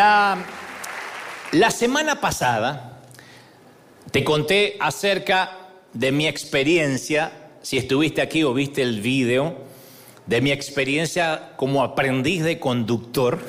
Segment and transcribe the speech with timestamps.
[0.00, 3.02] La, semana pasada
[4.10, 5.58] te conté acerca
[5.92, 9.58] de mi experiencia, si estuviste aquí o viste el video,
[10.24, 13.40] de mi experiencia como aprendiz de conductor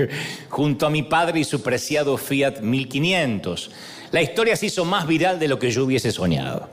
[0.48, 3.70] junto a mi padre y su preciado Fiat 1500.
[4.10, 6.70] La historia se hizo más viral de lo que yo hubiese soñado.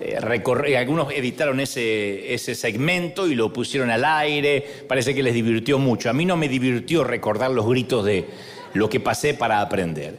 [0.00, 5.78] Eh, recorrí- algunos editaron ese segmento y lo pusieron al aire, parece que les divirtió
[5.78, 6.10] mucho.
[6.10, 8.26] A mí no me divirtió recordar los gritos de
[8.74, 10.18] lo que pasé para aprender.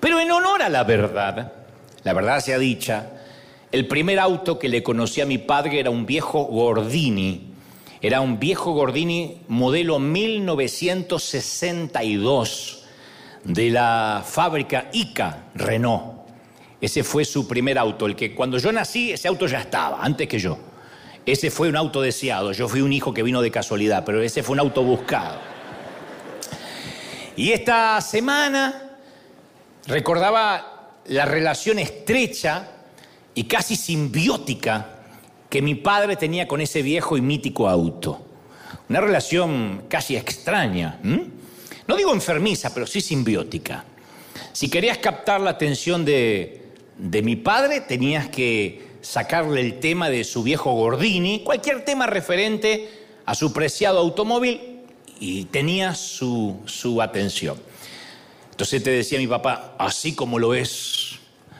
[0.00, 1.52] Pero en honor a la verdad,
[2.04, 3.10] la verdad sea dicha,
[3.70, 7.52] el primer auto que le conocí a mi padre era un viejo Gordini.
[8.00, 12.84] Era un viejo Gordini modelo 1962
[13.44, 16.18] de la fábrica ICA Renault.
[16.80, 20.28] Ese fue su primer auto, el que cuando yo nací ese auto ya estaba, antes
[20.28, 20.58] que yo.
[21.26, 24.42] Ese fue un auto deseado, yo fui un hijo que vino de casualidad, pero ese
[24.42, 25.38] fue un auto buscado.
[27.38, 28.98] Y esta semana
[29.86, 32.68] recordaba la relación estrecha
[33.32, 35.04] y casi simbiótica
[35.48, 38.26] que mi padre tenía con ese viejo y mítico auto.
[38.88, 40.98] Una relación casi extraña.
[41.86, 43.84] No digo enfermiza, pero sí simbiótica.
[44.50, 50.24] Si querías captar la atención de, de mi padre, tenías que sacarle el tema de
[50.24, 52.90] su viejo Gordini, cualquier tema referente
[53.24, 54.77] a su preciado automóvil,
[55.20, 57.58] y tenía su, su atención.
[58.50, 61.18] Entonces te decía mi papá, así como lo es,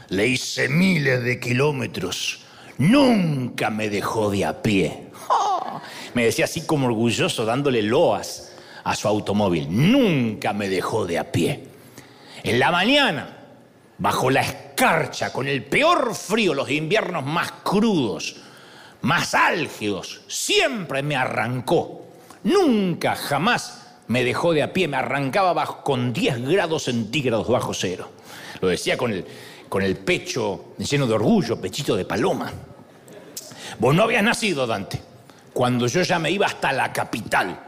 [0.08, 2.40] le hice miles de kilómetros,
[2.78, 5.08] nunca me dejó de a pie.
[6.14, 11.30] Me decía así como orgulloso, dándole loas a su automóvil, nunca me dejó de a
[11.30, 11.64] pie.
[12.42, 13.36] En la mañana,
[13.98, 18.36] bajo la escarcha, con el peor frío, los inviernos más crudos,
[19.02, 22.07] más álgidos, siempre me arrancó.
[22.44, 27.74] Nunca, jamás me dejó de a pie, me arrancaba bajo, con 10 grados centígrados bajo
[27.74, 28.10] cero.
[28.60, 29.24] Lo decía con el,
[29.68, 32.52] con el pecho lleno de orgullo, pechito de paloma.
[33.78, 35.00] Vos no habías nacido, Dante,
[35.52, 37.60] cuando yo ya me iba hasta la capital,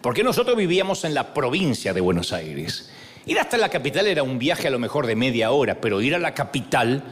[0.00, 2.90] porque nosotros vivíamos en la provincia de Buenos Aires.
[3.26, 6.14] Ir hasta la capital era un viaje a lo mejor de media hora, pero ir
[6.14, 7.02] a la capital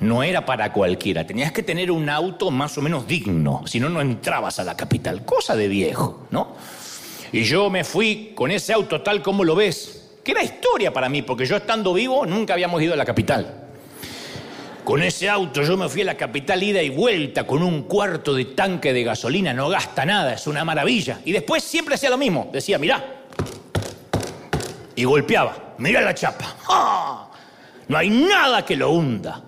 [0.00, 1.26] no era para cualquiera.
[1.26, 4.76] Tenías que tener un auto más o menos digno, si no, no entrabas a la
[4.76, 5.24] capital.
[5.24, 6.56] Cosa de viejo, ¿no?
[7.32, 11.08] Y yo me fui con ese auto tal como lo ves, que era historia para
[11.08, 13.64] mí, porque yo estando vivo nunca habíamos ido a la capital.
[14.84, 18.32] Con ese auto yo me fui a la capital ida y vuelta con un cuarto
[18.32, 21.20] de tanque de gasolina, no gasta nada, es una maravilla.
[21.24, 23.04] Y después siempre hacía lo mismo, decía, mirá,
[24.94, 27.28] y golpeaba, mirá la chapa, ¡Ah!
[27.88, 29.42] no hay nada que lo hunda.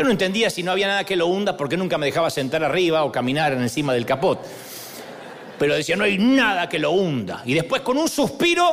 [0.00, 2.64] Yo no entendía si no había nada que lo hunda porque nunca me dejaba sentar
[2.64, 4.42] arriba o caminar encima del capot.
[5.58, 7.42] Pero decía, no hay nada que lo hunda.
[7.44, 8.64] Y después con un suspiro,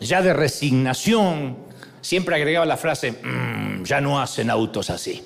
[0.00, 1.56] ya de resignación,
[2.00, 5.22] siempre agregaba la frase, "Mm, ya no hacen autos así.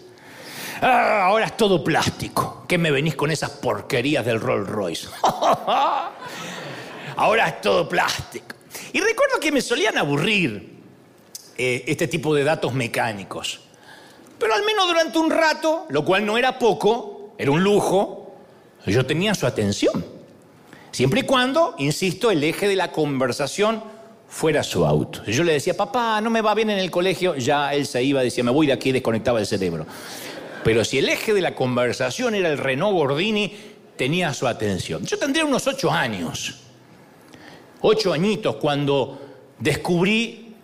[0.83, 2.66] Ah, ahora es todo plástico.
[2.69, 5.09] ¿Qué me venís con esas porquerías del Rolls Royce?
[7.16, 8.55] ahora es todo plástico.
[8.93, 10.75] Y recuerdo que me solían aburrir
[11.56, 13.62] eh, este tipo de datos mecánicos.
[14.41, 18.34] Pero al menos durante un rato, lo cual no era poco, era un lujo,
[18.87, 20.05] yo tenía su atención.
[20.91, 23.84] Siempre y cuando, insisto, el eje de la conversación
[24.27, 25.23] fuera su auto.
[25.27, 28.23] Yo le decía, papá, no me va bien en el colegio, ya él se iba,
[28.23, 29.87] decía, me voy de aquí, desconectaba el cerebro.
[30.65, 33.55] Pero si el eje de la conversación era el Renault Gordini,
[33.97, 35.05] tenía su atención.
[35.05, 36.61] Yo tendría unos ocho años,
[37.83, 39.21] ocho añitos, cuando
[39.59, 40.57] descubrí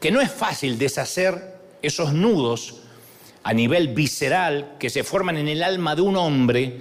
[0.00, 2.79] que no es fácil deshacer esos nudos
[3.42, 6.80] a nivel visceral que se forman en el alma de un hombre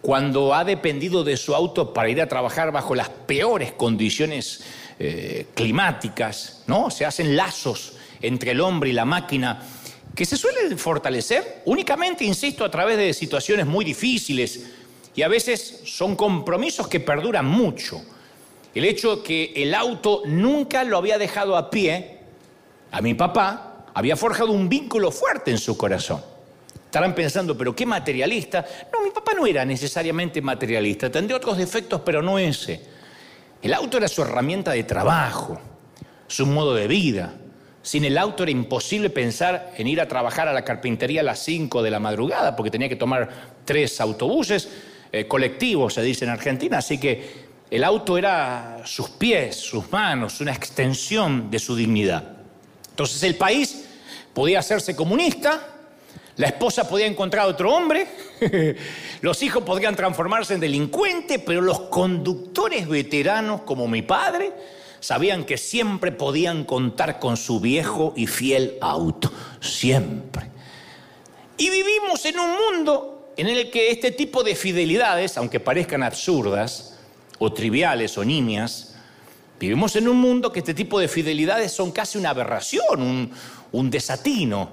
[0.00, 4.62] cuando ha dependido de su auto para ir a trabajar bajo las peores condiciones
[4.98, 6.90] eh, climáticas, ¿no?
[6.90, 9.62] Se hacen lazos entre el hombre y la máquina
[10.14, 14.70] que se suelen fortalecer únicamente, insisto, a través de situaciones muy difíciles
[15.14, 18.02] y a veces son compromisos que perduran mucho.
[18.74, 22.18] El hecho que el auto nunca lo había dejado a pie,
[22.92, 26.22] a mi papá, había forjado un vínculo fuerte en su corazón.
[26.84, 28.64] Estarán pensando, pero qué materialista.
[28.92, 32.80] No, mi papá no era necesariamente materialista, tendría otros defectos, pero no ese.
[33.62, 35.60] El auto era su herramienta de trabajo,
[36.26, 37.34] su modo de vida.
[37.82, 41.38] Sin el auto era imposible pensar en ir a trabajar a la carpintería a las
[41.40, 43.28] 5 de la madrugada, porque tenía que tomar
[43.64, 44.68] tres autobuses
[45.12, 50.40] eh, colectivos, se dice en Argentina, así que el auto era sus pies, sus manos,
[50.40, 52.39] una extensión de su dignidad.
[53.00, 53.86] Entonces el país
[54.34, 55.66] podía hacerse comunista,
[56.36, 58.06] la esposa podía encontrar otro hombre,
[59.22, 64.52] los hijos podrían transformarse en delincuentes, pero los conductores veteranos como mi padre
[65.00, 69.32] sabían que siempre podían contar con su viejo y fiel auto,
[69.62, 70.50] siempre.
[71.56, 76.98] Y vivimos en un mundo en el que este tipo de fidelidades, aunque parezcan absurdas
[77.38, 78.89] o triviales o nimias,
[79.60, 83.30] vivimos en un mundo que este tipo de fidelidades son casi una aberración,
[83.72, 84.70] un, desatino.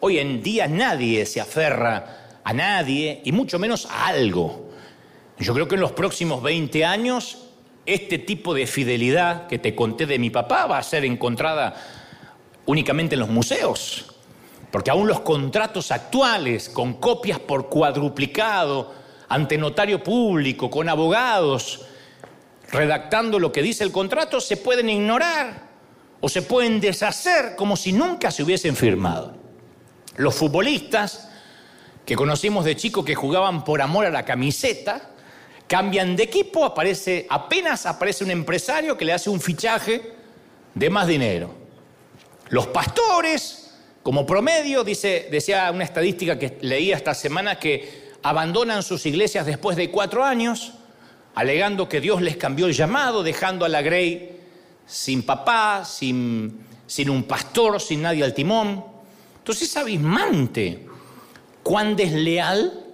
[0.00, 4.70] Hoy en día nadie se aferra a nadie y mucho menos a algo.
[5.38, 7.44] Yo creo que en los próximos 20 años
[7.86, 11.76] este tipo de fidelidad que te conté de mi papá va a ser encontrada
[12.66, 14.16] únicamente en los museos.
[14.72, 18.92] Porque aún los contratos actuales, con copias por cuadruplicado,
[19.28, 21.87] ante notario público, con abogados,
[22.70, 25.68] redactando lo que dice el contrato, se pueden ignorar
[26.20, 29.34] o se pueden deshacer como si nunca se hubiesen firmado.
[30.16, 31.28] Los futbolistas
[32.04, 35.10] que conocimos de chicos que jugaban por amor a la camiseta,
[35.66, 40.14] cambian de equipo, aparece, apenas aparece un empresario que le hace un fichaje
[40.74, 41.54] de más dinero.
[42.48, 49.04] Los pastores, como promedio, dice, decía una estadística que leía esta semana que abandonan sus
[49.04, 50.77] iglesias después de cuatro años,
[51.34, 54.40] alegando que Dios les cambió el llamado, dejando a la Grey
[54.86, 58.84] sin papá, sin, sin un pastor, sin nadie al timón.
[59.38, 60.86] Entonces es abismante
[61.62, 62.84] cuán desleal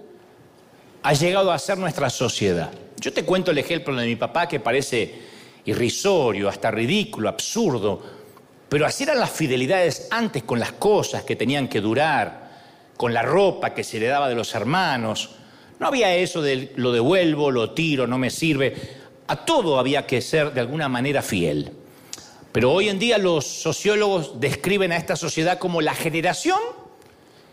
[1.03, 2.71] ha llegado a ser nuestra sociedad.
[2.99, 5.21] Yo te cuento el ejemplo de mi papá que parece
[5.65, 8.01] irrisorio, hasta ridículo, absurdo,
[8.69, 12.49] pero así eran las fidelidades antes con las cosas que tenían que durar,
[12.97, 15.35] con la ropa que se le daba de los hermanos.
[15.79, 18.75] No había eso de lo devuelvo, lo tiro, no me sirve.
[19.27, 21.71] A todo había que ser de alguna manera fiel.
[22.51, 26.59] Pero hoy en día los sociólogos describen a esta sociedad como la generación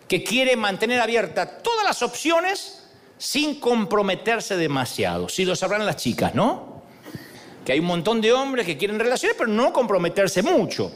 [0.06, 2.84] que quiere mantener abiertas todas las opciones
[3.18, 5.28] sin comprometerse demasiado.
[5.28, 6.82] Si lo sabrán las chicas, ¿no?
[7.64, 10.92] Que hay un montón de hombres que quieren relaciones, pero no comprometerse mucho.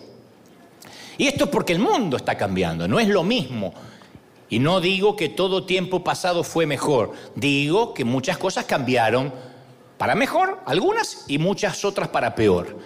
[1.19, 3.73] Y esto es porque el mundo está cambiando, no es lo mismo.
[4.48, 9.32] Y no digo que todo tiempo pasado fue mejor, digo que muchas cosas cambiaron
[9.98, 12.78] para mejor, algunas, y muchas otras para peor.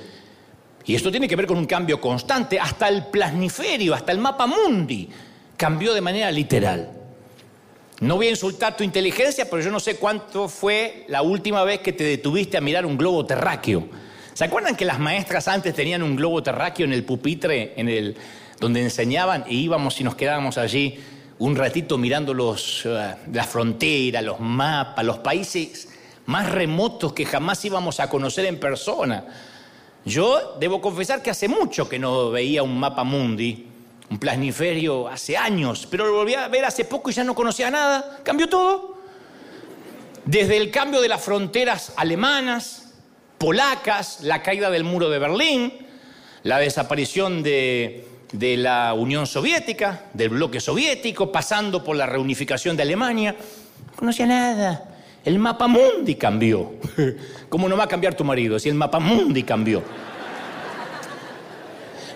[0.86, 4.46] Y esto tiene que ver con un cambio constante, hasta el plasniferio, hasta el mapa
[4.46, 5.08] mundi
[5.56, 6.90] cambió de manera literal.
[8.00, 11.80] No voy a insultar tu inteligencia, pero yo no sé cuánto fue la última vez
[11.80, 13.86] que te detuviste a mirar un globo terráqueo.
[14.32, 18.16] ¿Se acuerdan que las maestras antes tenían un globo terráqueo en el pupitre, en el
[18.58, 20.98] donde enseñaban y íbamos y nos quedábamos allí
[21.40, 22.88] un ratito mirando los, uh,
[23.32, 25.88] la los mapas, los países
[26.26, 29.24] más remotos que jamás íbamos a conocer en persona?
[30.04, 33.66] Yo debo confesar que hace mucho que no veía un mapa mundi
[34.10, 37.70] un plasniferio hace años, pero lo volví a ver hace poco y ya no conocía
[37.70, 38.18] nada.
[38.24, 38.98] Cambió todo.
[40.24, 42.94] Desde el cambio de las fronteras alemanas,
[43.38, 45.86] polacas, la caída del muro de Berlín,
[46.42, 52.82] la desaparición de, de la Unión Soviética, del bloque soviético, pasando por la reunificación de
[52.82, 53.34] Alemania.
[53.86, 54.84] No conocía nada.
[55.24, 56.72] El mapa mundi cambió.
[57.48, 59.82] ¿Cómo no va a cambiar tu marido si el mapa mundi cambió?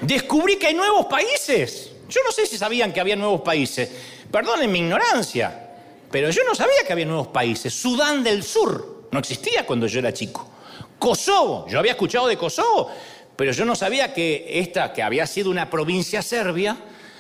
[0.07, 1.91] descubrí que hay nuevos países.
[2.09, 3.91] Yo no sé si sabían que había nuevos países.
[4.31, 5.71] Perdonen mi ignorancia,
[6.11, 7.73] pero yo no sabía que había nuevos países.
[7.73, 10.51] Sudán del Sur no existía cuando yo era chico.
[10.99, 12.91] Kosovo, yo había escuchado de Kosovo,
[13.37, 16.77] pero yo no sabía que esta, que había sido una provincia serbia,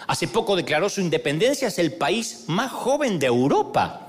[0.06, 4.00] hace poco declaró su independencia, es el país más joven de Europa.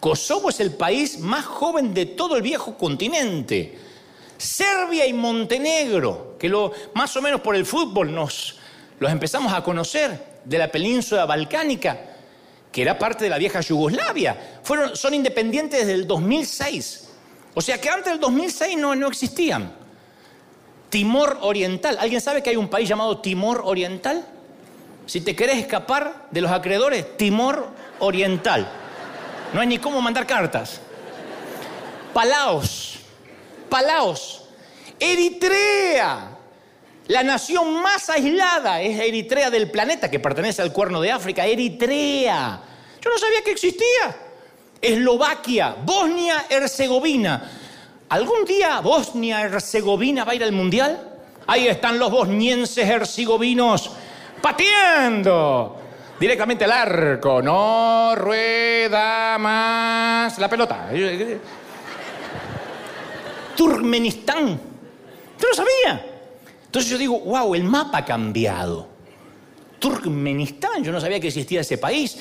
[0.00, 3.78] Kosovo es el país más joven de todo el viejo continente.
[4.36, 8.58] Serbia y Montenegro, que lo, más o menos por el fútbol nos
[8.98, 11.98] los empezamos a conocer de la península balcánica,
[12.70, 14.60] que era parte de la vieja Yugoslavia.
[14.62, 17.08] Fueron, son independientes desde el 2006.
[17.54, 19.83] O sea que antes del 2006 no, no existían.
[20.94, 21.98] Timor Oriental.
[21.98, 24.24] ¿Alguien sabe que hay un país llamado Timor Oriental?
[25.06, 27.66] Si te querés escapar de los acreedores, Timor
[27.98, 28.68] Oriental.
[29.52, 30.80] No hay ni cómo mandar cartas.
[32.12, 33.00] Palaos.
[33.68, 34.44] Palaos.
[35.00, 36.30] Eritrea.
[37.08, 41.44] La nación más aislada es Eritrea del planeta, que pertenece al cuerno de África.
[41.44, 42.60] Eritrea.
[43.00, 44.16] Yo no sabía que existía.
[44.80, 47.50] Eslovaquia, Bosnia-Herzegovina.
[48.14, 51.00] ¿Algún día Bosnia-Herzegovina va a ir al mundial?
[51.48, 53.90] Ahí están los bosnienses herzegovinos
[54.40, 55.76] pateando
[56.20, 57.42] directamente al arco.
[57.42, 60.90] No rueda más la pelota.
[63.56, 64.60] Turkmenistán.
[65.40, 66.06] Yo no sabía.
[66.66, 68.86] Entonces yo digo, wow, el mapa ha cambiado.
[69.80, 72.16] Turkmenistán, yo no sabía que existía ese país.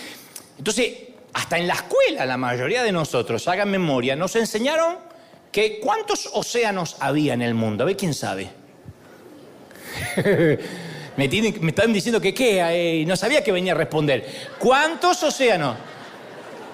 [0.57, 0.91] Entonces,
[1.33, 5.12] hasta en la escuela, la mayoría de nosotros, hagan memoria, nos enseñaron
[5.53, 7.83] que cuántos océanos había en el mundo.
[7.83, 8.49] A ver quién sabe.
[11.15, 14.49] me, me están diciendo que qué, y no sabía que venía a responder.
[14.59, 15.77] ¿Cuántos océanos?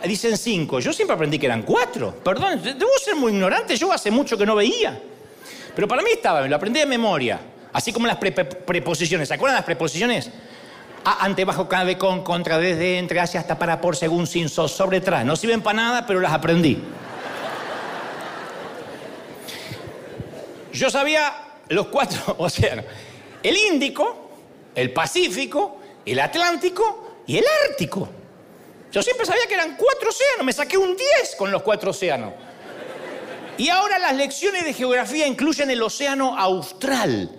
[0.03, 0.79] Dicen cinco.
[0.79, 2.15] Yo siempre aprendí que eran cuatro.
[2.23, 4.97] Perdón, debo ser muy ignorante, yo hace mucho que no veía.
[5.75, 7.39] Pero para mí estaba, me lo aprendí de memoria.
[7.73, 9.27] Así como las preposiciones.
[9.27, 10.31] ¿Se acuerdan las preposiciones?
[11.03, 15.01] ante, bajo, cabe, con, contra, desde, entre, hacia, hasta, para, por, según, sin, sos, sobre,
[15.01, 15.25] tras.
[15.25, 16.81] No sirven para nada, pero las aprendí.
[20.79, 21.33] Yo sabía
[21.67, 22.85] los cuatro océanos.
[23.43, 24.29] El Índico,
[24.73, 28.07] el Pacífico, el Atlántico y el Ártico.
[28.89, 32.33] Yo siempre sabía que eran cuatro océanos, me saqué un 10 con los cuatro océanos.
[33.57, 37.29] Y ahora las lecciones de geografía incluyen el océano austral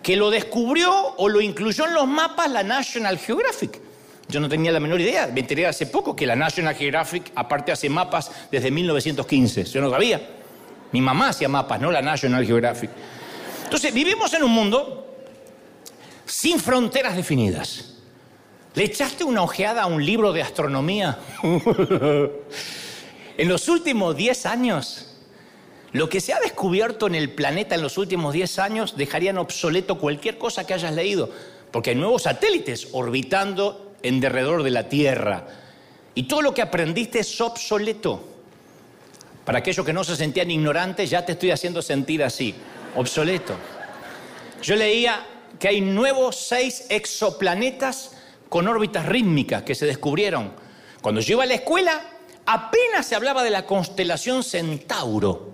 [0.00, 3.80] que lo descubrió o lo incluyó en los mapas la National Geographic.
[4.28, 7.72] Yo no tenía la menor idea, me enteré hace poco que la National Geographic aparte
[7.72, 10.41] hace mapas desde 1915, yo no sabía.
[10.92, 12.90] Mi mamá hacía mapas, no la National Geographic.
[13.64, 15.06] Entonces, vivimos en un mundo
[16.26, 17.94] sin fronteras definidas.
[18.74, 21.18] ¿Le echaste una ojeada a un libro de astronomía?
[21.42, 22.28] en
[23.48, 25.08] los últimos 10 años,
[25.92, 29.98] lo que se ha descubierto en el planeta en los últimos 10 años dejarían obsoleto
[29.98, 31.28] cualquier cosa que hayas leído,
[31.70, 35.46] porque hay nuevos satélites orbitando en derredor de la Tierra.
[36.14, 38.31] Y todo lo que aprendiste es obsoleto.
[39.52, 42.54] Para aquellos que no se sentían ignorantes, ya te estoy haciendo sentir así,
[42.96, 43.54] obsoleto.
[44.62, 45.26] Yo leía
[45.58, 48.12] que hay nuevos seis exoplanetas
[48.48, 50.54] con órbitas rítmicas que se descubrieron.
[51.02, 52.02] Cuando yo iba a la escuela,
[52.46, 55.52] apenas se hablaba de la constelación Centauro.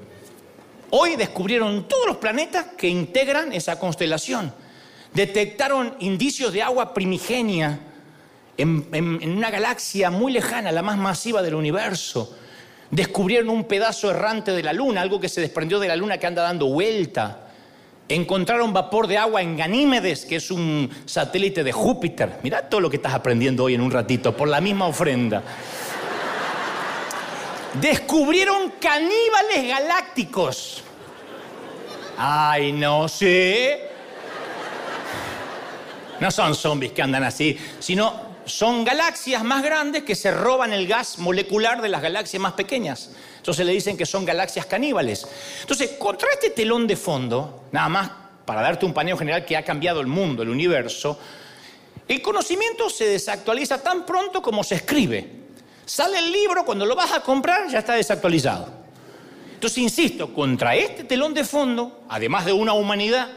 [0.90, 4.54] Hoy descubrieron todos los planetas que integran esa constelación.
[5.12, 7.80] Detectaron indicios de agua primigenia
[8.56, 12.38] en, una galaxia muy lejana, la más masiva del universo.
[12.90, 16.26] Descubrieron un pedazo errante de la Luna, algo que se desprendió de la Luna que
[16.26, 17.48] anda dando vuelta.
[18.08, 22.38] Encontraron vapor de agua en Ganímedes, que es un satélite de Júpiter.
[22.42, 25.42] Mira todo lo que estás aprendiendo hoy en un ratito, por la misma ofrenda.
[27.78, 30.82] Descubrieron caníbales galácticos.
[32.16, 33.90] Ay, no sé.
[36.18, 40.86] No son zombies que andan así, sino son galaxias más grandes que se roban el
[40.88, 43.10] gas molecular de las galaxias más pequeñas.
[43.36, 45.26] Entonces le dicen que son galaxias caníbales.
[45.60, 48.10] Entonces, contra este telón de fondo, nada más
[48.44, 51.18] para darte un paneo general que ha cambiado el mundo, el universo,
[52.08, 55.30] el conocimiento se desactualiza tan pronto como se escribe.
[55.84, 58.68] Sale el libro, cuando lo vas a comprar ya está desactualizado.
[59.54, 63.28] Entonces, insisto, contra este telón de fondo, además de una humanidad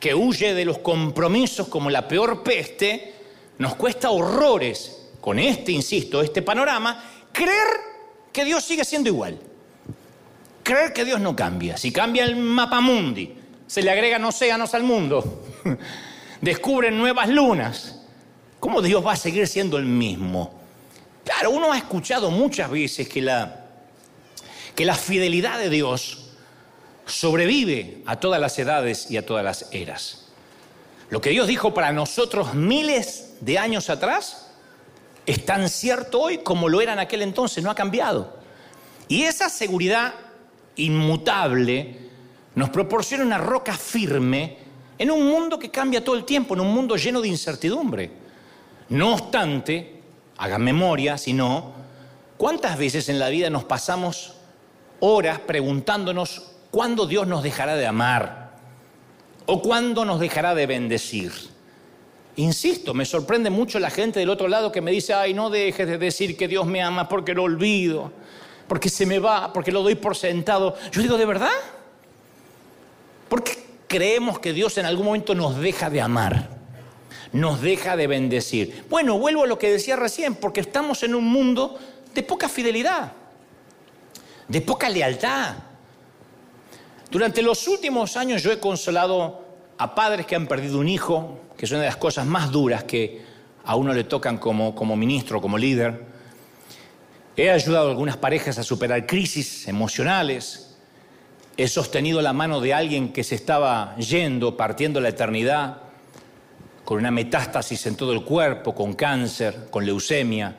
[0.00, 3.17] que huye de los compromisos como la peor peste,
[3.58, 7.66] nos cuesta horrores, con este, insisto, este panorama, creer
[8.32, 9.38] que Dios sigue siendo igual.
[10.62, 11.76] Creer que Dios no cambia.
[11.76, 13.34] Si cambia el mapa mundi,
[13.66, 15.44] se le agregan océanos al mundo,
[16.40, 18.00] descubren nuevas lunas,
[18.60, 20.54] ¿cómo Dios va a seguir siendo el mismo?
[21.24, 23.66] Claro, uno ha escuchado muchas veces que la,
[24.74, 26.30] que la fidelidad de Dios
[27.06, 30.26] sobrevive a todas las edades y a todas las eras.
[31.10, 34.48] Lo que Dios dijo para nosotros miles de años atrás
[35.26, 38.38] es tan cierto hoy como lo era en aquel entonces, no ha cambiado.
[39.08, 40.14] Y esa seguridad
[40.76, 41.98] inmutable
[42.54, 44.56] nos proporciona una roca firme
[44.98, 48.10] en un mundo que cambia todo el tiempo, en un mundo lleno de incertidumbre.
[48.88, 50.00] No obstante,
[50.38, 51.72] hagan memoria, si no,
[52.36, 54.34] ¿cuántas veces en la vida nos pasamos
[55.00, 58.56] horas preguntándonos cuándo Dios nos dejará de amar
[59.46, 61.32] o cuándo nos dejará de bendecir?
[62.38, 65.86] Insisto, me sorprende mucho la gente del otro lado que me dice, ay, no dejes
[65.86, 68.12] de decir que Dios me ama porque lo olvido,
[68.66, 70.76] porque se me va, porque lo doy por sentado.
[70.92, 71.50] Yo digo, ¿de verdad?
[73.28, 76.58] ¿Por qué creemos que Dios en algún momento nos deja de amar?
[77.32, 78.84] nos deja de bendecir.
[78.88, 81.78] Bueno, vuelvo a lo que decía recién, porque estamos en un mundo
[82.14, 83.12] de poca fidelidad,
[84.46, 85.56] de poca lealtad.
[87.10, 89.47] Durante los últimos años yo he consolado
[89.78, 92.84] a padres que han perdido un hijo, que es una de las cosas más duras
[92.84, 93.22] que
[93.64, 96.04] a uno le tocan como, como ministro, como líder.
[97.36, 100.76] He ayudado a algunas parejas a superar crisis emocionales.
[101.56, 105.82] He sostenido la mano de alguien que se estaba yendo, partiendo la eternidad
[106.84, 110.56] con una metástasis en todo el cuerpo, con cáncer, con leucemia.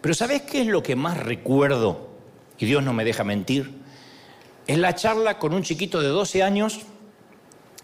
[0.00, 2.08] Pero ¿sabes qué es lo que más recuerdo?
[2.58, 3.70] Y Dios no me deja mentir.
[4.66, 6.80] Es la charla con un chiquito de 12 años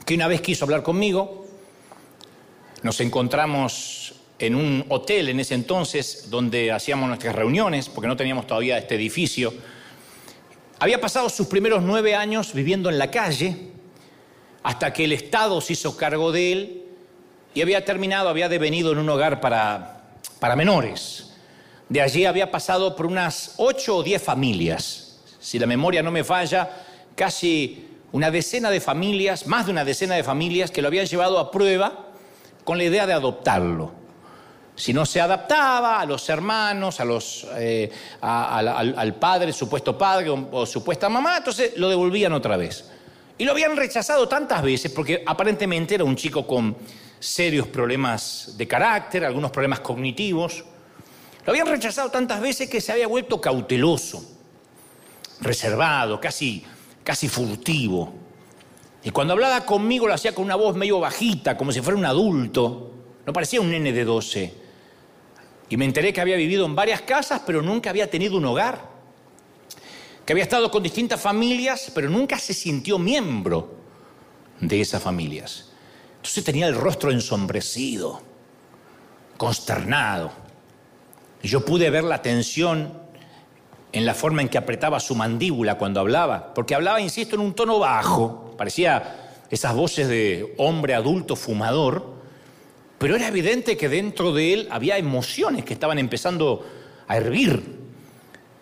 [0.04, 1.46] que una vez quiso hablar conmigo.
[2.82, 8.46] Nos encontramos en un hotel en ese entonces donde hacíamos nuestras reuniones, porque no teníamos
[8.46, 9.52] todavía este edificio.
[10.78, 13.72] Había pasado sus primeros nueve años viviendo en la calle,
[14.62, 16.82] hasta que el Estado se hizo cargo de él
[17.54, 20.02] y había terminado, había devenido en un hogar para,
[20.38, 21.32] para menores.
[21.88, 25.20] De allí había pasado por unas ocho o diez familias.
[25.40, 30.14] Si la memoria no me falla, casi una decena de familias, más de una decena
[30.14, 32.06] de familias que lo habían llevado a prueba
[32.64, 33.92] con la idea de adoptarlo.
[34.74, 40.64] Si no se adaptaba a los hermanos, a los, eh, al, padre, supuesto padre o,
[40.64, 42.88] supuesta mamá, entonces lo devolvían otra vez.
[43.36, 46.76] Y lo habían rechazado tantas veces porque aparentemente era un chico con
[47.18, 50.64] serios problemas de carácter, algunos problemas cognitivos.
[51.44, 54.22] Lo habían rechazado tantas veces que se había vuelto cauteloso,
[55.40, 56.64] reservado, casi,
[57.08, 58.12] casi furtivo.
[59.02, 62.04] Y cuando hablaba conmigo lo hacía con una voz medio bajita, como si fuera un
[62.04, 62.92] adulto.
[63.24, 64.54] No parecía un nene de 12.
[65.70, 68.90] Y me enteré que había vivido en varias casas, pero nunca había tenido un hogar.
[70.26, 73.74] Que había estado con distintas familias, pero nunca se sintió miembro
[74.60, 75.70] de esas familias.
[76.16, 78.20] Entonces tenía el rostro ensombrecido,
[79.38, 80.30] consternado.
[81.42, 82.97] Y yo pude ver la tensión
[83.92, 87.54] en la forma en que apretaba su mandíbula cuando hablaba, porque hablaba, insisto, en un
[87.54, 92.18] tono bajo, parecía esas voces de hombre adulto fumador,
[92.99, 96.66] pero era evidente que dentro de él había emociones que estaban empezando
[97.07, 97.78] a hervir.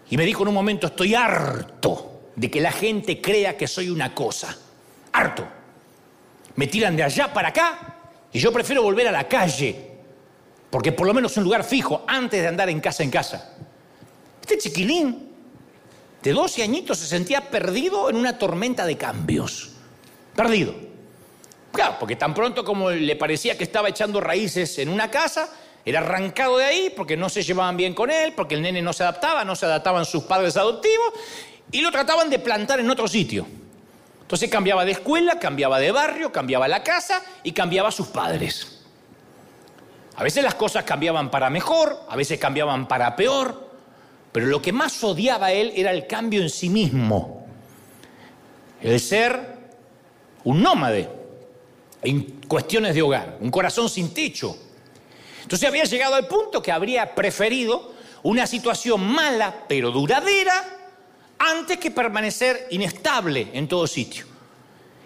[0.09, 3.89] Y me dijo en un momento, estoy harto de que la gente crea que soy
[3.89, 4.57] una cosa.
[5.13, 5.49] Harto.
[6.55, 7.97] Me tiran de allá para acá
[8.33, 9.93] y yo prefiero volver a la calle,
[10.71, 13.56] porque por lo menos es un lugar fijo antes de andar en casa en casa.
[14.47, 15.29] Este chiquilín
[16.23, 19.73] de 12 añitos se sentía perdido en una tormenta de cambios.
[20.37, 20.73] Perdido.
[21.73, 25.51] Claro, porque tan pronto como le parecía que estaba echando raíces en una casa,
[25.85, 28.93] era arrancado de ahí porque no se llevaban bien con él, porque el nene no
[28.93, 31.13] se adaptaba, no se adaptaban sus padres adoptivos,
[31.73, 33.49] y lo trataban de plantar en otro sitio.
[34.21, 38.85] Entonces cambiaba de escuela, cambiaba de barrio, cambiaba la casa y cambiaba sus padres.
[40.15, 43.66] A veces las cosas cambiaban para mejor, a veces cambiaban para peor,
[44.37, 47.47] pero lo que más odiaba a él era el cambio en sí mismo,
[48.83, 49.71] el ser
[50.45, 51.09] un nómade
[52.03, 54.55] en cuestiones de hogar, un corazón sin techo.
[55.41, 57.95] Entonces había llegado al punto que habría preferido
[58.25, 60.53] una situación mala pero duradera
[61.39, 64.27] antes que permanecer inestable en todo sitio.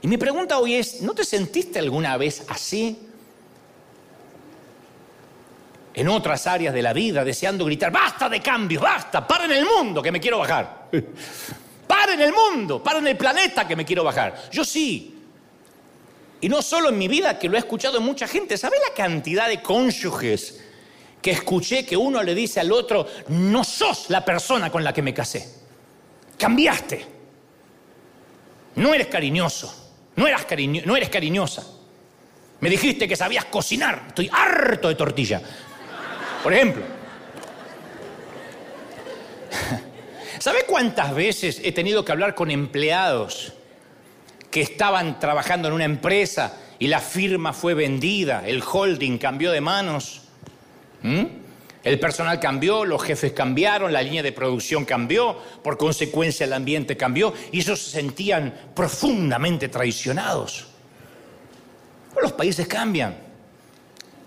[0.03, 2.99] Y mi pregunta hoy es, ¿no te sentiste alguna vez así?
[5.93, 10.01] En otras áreas de la vida, deseando gritar, basta de cambios, basta, paren el mundo
[10.01, 10.89] que me quiero bajar.
[11.87, 14.49] paren el mundo, paren el planeta que me quiero bajar.
[14.53, 15.21] Yo sí,
[16.41, 18.57] y no solo en mi vida, que lo he escuchado en mucha gente.
[18.57, 20.61] ¿Sabe la cantidad de cónyuges
[21.21, 25.03] que escuché que uno le dice al otro, no sos la persona con la que
[25.03, 25.47] me casé?
[26.39, 27.07] Cambiaste.
[28.77, 29.93] No eres cariñoso.
[30.17, 30.47] No, eras
[30.85, 31.67] no eres cariñosa.
[32.61, 34.05] Me dijiste que sabías cocinar.
[34.09, 35.43] Estoy harto de tortilla.
[36.43, 36.83] Por ejemplo.
[40.39, 43.53] ¿Sabe cuántas veces he tenido que hablar con empleados
[44.51, 49.61] que estaban trabajando en una empresa y la firma fue vendida, el holding cambió de
[49.61, 50.23] manos.
[51.83, 56.97] El personal cambió, los jefes cambiaron, la línea de producción cambió, por consecuencia el ambiente
[56.97, 60.67] cambió y ellos se sentían profundamente traicionados.
[62.21, 63.17] los países cambian,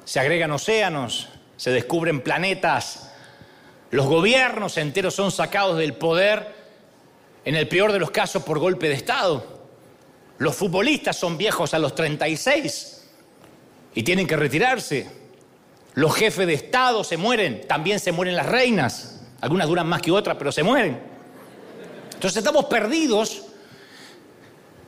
[0.05, 3.11] se agregan océanos, se descubren planetas,
[3.91, 6.63] los gobiernos enteros son sacados del poder,
[7.45, 9.61] en el peor de los casos por golpe de Estado.
[10.39, 13.07] Los futbolistas son viejos a los 36
[13.93, 15.07] y tienen que retirarse.
[15.93, 19.21] Los jefes de Estado se mueren, también se mueren las reinas.
[19.41, 20.99] Algunas duran más que otras, pero se mueren.
[22.13, 23.43] Entonces estamos perdidos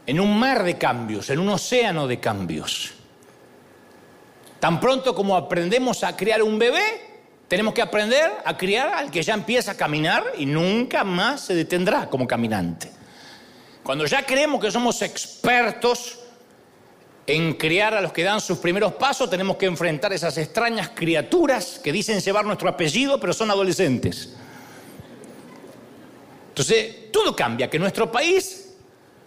[0.08, 2.93] en un mar de cambios, en un océano de cambios.
[4.60, 7.15] Tan pronto como aprendemos a criar un bebé,
[7.48, 11.54] tenemos que aprender a criar al que ya empieza a caminar y nunca más se
[11.56, 12.91] detendrá como caminante.
[13.84, 16.20] Cuando ya creemos que somos expertos
[17.28, 21.80] en criar a los que dan sus primeros pasos, tenemos que enfrentar esas extrañas criaturas
[21.84, 24.34] que dicen llevar nuestro apellido, pero son adolescentes.
[26.50, 27.70] Entonces, todo cambia.
[27.70, 28.64] Que nuestro país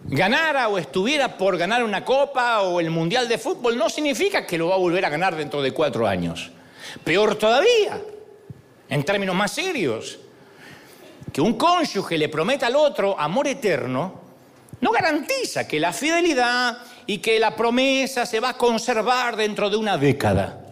[0.03, 4.57] ganara o estuviera por ganar una copa o el mundial de fútbol no significa que
[4.57, 6.51] lo va a volver a ganar dentro de cuatro años.
[7.03, 8.01] Peor todavía,
[8.89, 10.19] en términos más serios,
[11.31, 14.29] que un cónyuge le prometa al otro amor eterno
[14.81, 19.75] no garantiza que la fidelidad y que la promesa se va a conservar dentro de
[19.75, 20.65] una década.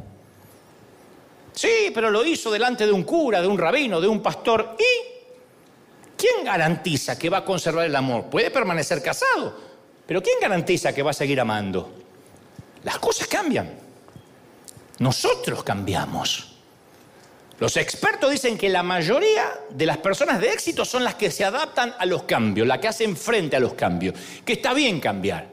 [1.51, 4.77] Sí, pero lo hizo delante de un cura, de un rabino, de un pastor.
[4.79, 5.16] ¿Y
[6.17, 8.25] quién garantiza que va a conservar el amor?
[8.25, 9.67] Puede permanecer casado,
[10.05, 11.93] Pero ¿quién garantiza que va a seguir amando?
[12.83, 13.69] Las cosas cambian.
[14.99, 16.55] Nosotros cambiamos.
[17.59, 21.43] Los expertos dicen que la mayoría de las personas de éxito son las que se
[21.43, 25.47] adaptan a los cambios, las que hacen frente a los cambios, que está bien cambiar.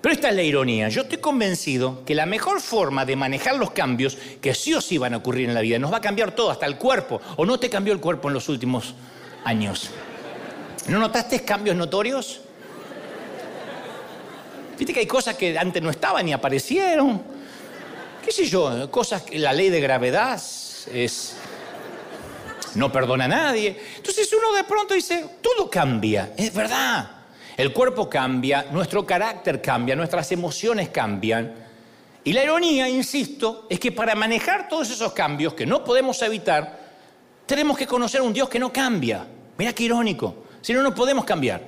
[0.00, 0.88] Pero esta es la ironía.
[0.88, 4.96] Yo estoy convencido que la mejor forma de manejar los cambios, que sí o sí
[4.98, 7.20] van a ocurrir en la vida, nos va a cambiar todo, hasta el cuerpo.
[7.36, 8.94] ¿O no te cambió el cuerpo en los últimos
[9.44, 9.90] años?
[10.88, 12.40] ¿No notaste cambios notorios?
[14.78, 17.22] Viste que hay cosas que antes no estaban y aparecieron.
[18.24, 18.90] ¿Qué sé yo?
[18.90, 20.40] Cosas que la ley de gravedad
[20.92, 21.36] es.
[22.74, 23.78] No perdona a nadie.
[23.96, 26.32] Entonces uno de pronto dice, todo cambia.
[26.36, 27.10] Es verdad.
[27.56, 31.54] El cuerpo cambia, nuestro carácter cambia, nuestras emociones cambian.
[32.24, 36.79] Y la ironía, insisto, es que para manejar todos esos cambios que no podemos evitar,
[37.50, 39.26] tenemos que conocer a un Dios que no cambia.
[39.58, 40.44] Mira qué irónico.
[40.60, 41.60] Si no, no podemos cambiar.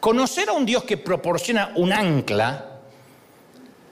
[0.00, 2.80] Conocer a un Dios que proporciona un ancla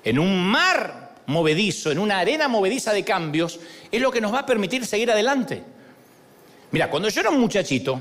[0.03, 3.61] en un mar movedizo, en una arena movediza de cambios,
[3.93, 5.63] es lo que nos va a permitir seguir adelante.
[6.73, 8.01] Mira, cuando yo era un muchachito,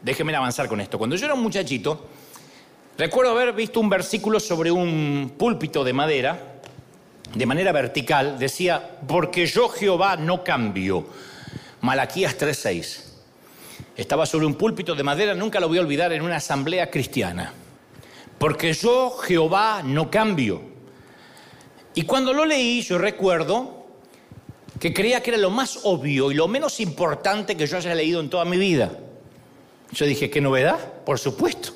[0.00, 2.08] déjenme avanzar con esto, cuando yo era un muchachito,
[2.98, 6.38] Recuerdo haber visto un versículo sobre un púlpito de madera,
[7.34, 11.06] de manera vertical, decía, porque yo Jehová no cambio.
[11.82, 13.02] Malaquías 3:6.
[13.96, 17.52] Estaba sobre un púlpito de madera, nunca lo voy a olvidar, en una asamblea cristiana.
[18.38, 20.62] Porque yo Jehová no cambio.
[21.94, 23.86] Y cuando lo leí, yo recuerdo
[24.78, 28.20] que creía que era lo más obvio y lo menos importante que yo haya leído
[28.20, 28.92] en toda mi vida.
[29.92, 30.78] Yo dije, ¿qué novedad?
[31.04, 31.72] Por supuesto.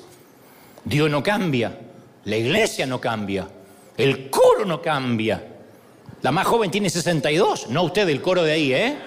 [0.85, 1.77] Dios no cambia,
[2.23, 3.45] la iglesia no cambia,
[3.97, 5.45] el coro no cambia.
[6.21, 8.97] La más joven tiene 62, no usted el coro de ahí, ¿eh?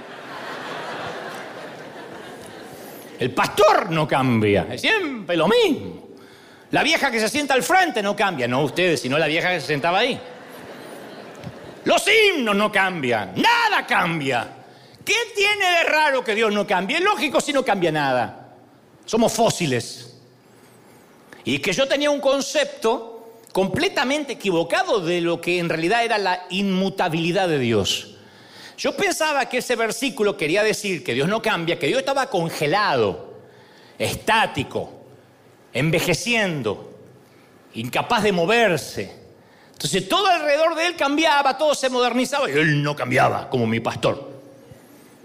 [3.21, 6.09] El pastor no cambia, es siempre lo mismo.
[6.71, 9.61] La vieja que se sienta al frente no cambia, no ustedes, sino la vieja que
[9.61, 10.19] se sentaba ahí.
[11.85, 14.49] Los himnos no cambian, nada cambia.
[15.05, 16.97] ¿Qué tiene de raro que Dios no cambie?
[16.97, 18.55] Es lógico si no cambia nada.
[19.05, 20.17] Somos fósiles.
[21.45, 26.47] Y que yo tenía un concepto completamente equivocado de lo que en realidad era la
[26.49, 28.17] inmutabilidad de Dios.
[28.81, 33.35] Yo pensaba que ese versículo quería decir que Dios no cambia, que Dios estaba congelado,
[33.99, 35.03] estático,
[35.71, 36.99] envejeciendo,
[37.75, 39.15] incapaz de moverse.
[39.71, 43.81] Entonces todo alrededor de él cambiaba, todo se modernizaba y él no cambiaba, como mi
[43.81, 44.31] pastor,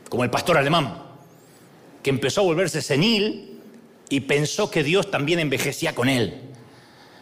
[0.10, 1.04] como el pastor alemán,
[2.04, 3.62] que empezó a volverse senil
[4.10, 6.42] y pensó que Dios también envejecía con él.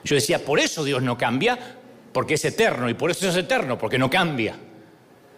[0.03, 1.77] Yo decía, por eso Dios no cambia,
[2.11, 4.57] porque es eterno, y por eso es eterno, porque no cambia.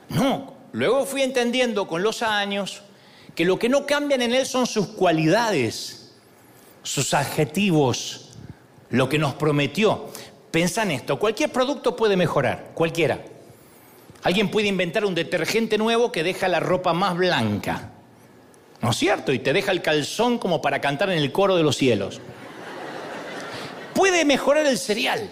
[0.08, 2.82] No, luego fui entendiendo con los años
[3.34, 6.14] que lo que no cambian en Él son sus cualidades,
[6.84, 8.32] sus adjetivos,
[8.90, 10.08] lo que nos prometió.
[10.52, 13.20] Pensa en esto, cualquier producto puede mejorar, cualquiera.
[14.24, 17.92] Alguien puede inventar un detergente nuevo que deja la ropa más blanca.
[18.82, 19.32] ¿No es cierto?
[19.32, 22.20] Y te deja el calzón como para cantar en el coro de los cielos.
[23.94, 25.30] Puede mejorar el cereal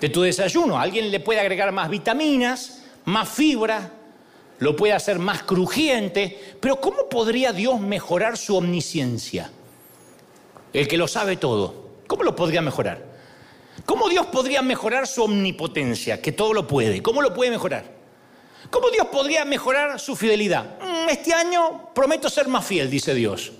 [0.00, 0.78] de tu desayuno.
[0.78, 3.90] Alguien le puede agregar más vitaminas, más fibra,
[4.58, 6.56] lo puede hacer más crujiente.
[6.60, 9.50] Pero ¿cómo podría Dios mejorar su omnisciencia?
[10.72, 11.86] El que lo sabe todo.
[12.06, 13.04] ¿Cómo lo podría mejorar?
[13.84, 17.02] ¿Cómo Dios podría mejorar su omnipotencia, que todo lo puede?
[17.02, 17.96] ¿Cómo lo puede mejorar?
[18.70, 20.78] ¿Cómo Dios podría mejorar su fidelidad?
[20.80, 23.52] Mm, este año prometo ser más fiel, dice Dios.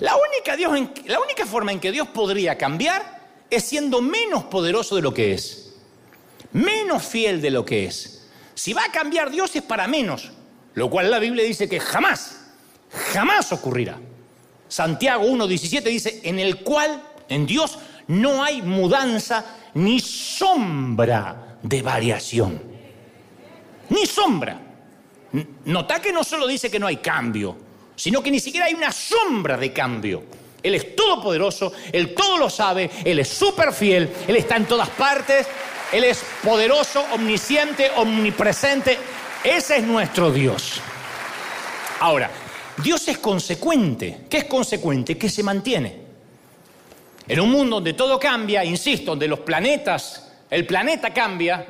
[0.00, 0.72] La única, Dios
[1.06, 5.32] la única forma en que Dios podría cambiar es siendo menos poderoso de lo que
[5.32, 5.74] es,
[6.52, 8.21] menos fiel de lo que es.
[8.54, 10.30] Si va a cambiar Dios es para menos,
[10.74, 12.46] lo cual la Biblia dice que jamás,
[13.12, 13.98] jamás ocurrirá.
[14.68, 22.72] Santiago 1.17 dice, en el cual, en Dios, no hay mudanza ni sombra de variación
[23.92, 24.58] ni sombra.
[25.64, 27.56] Nota que no solo dice que no hay cambio,
[27.94, 30.24] sino que ni siquiera hay una sombra de cambio.
[30.62, 34.88] Él es todopoderoso, Él todo lo sabe, Él es súper fiel, Él está en todas
[34.90, 35.46] partes,
[35.92, 38.98] Él es poderoso, omnisciente, omnipresente.
[39.44, 40.80] Ese es nuestro Dios.
[42.00, 42.30] Ahora,
[42.82, 44.20] Dios es consecuente.
[44.30, 45.18] ¿Qué es consecuente?
[45.18, 46.00] Que se mantiene.
[47.28, 51.66] En un mundo donde todo cambia, insisto, donde los planetas, el planeta cambia,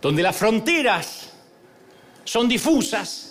[0.00, 1.30] donde las fronteras
[2.24, 3.30] son difusas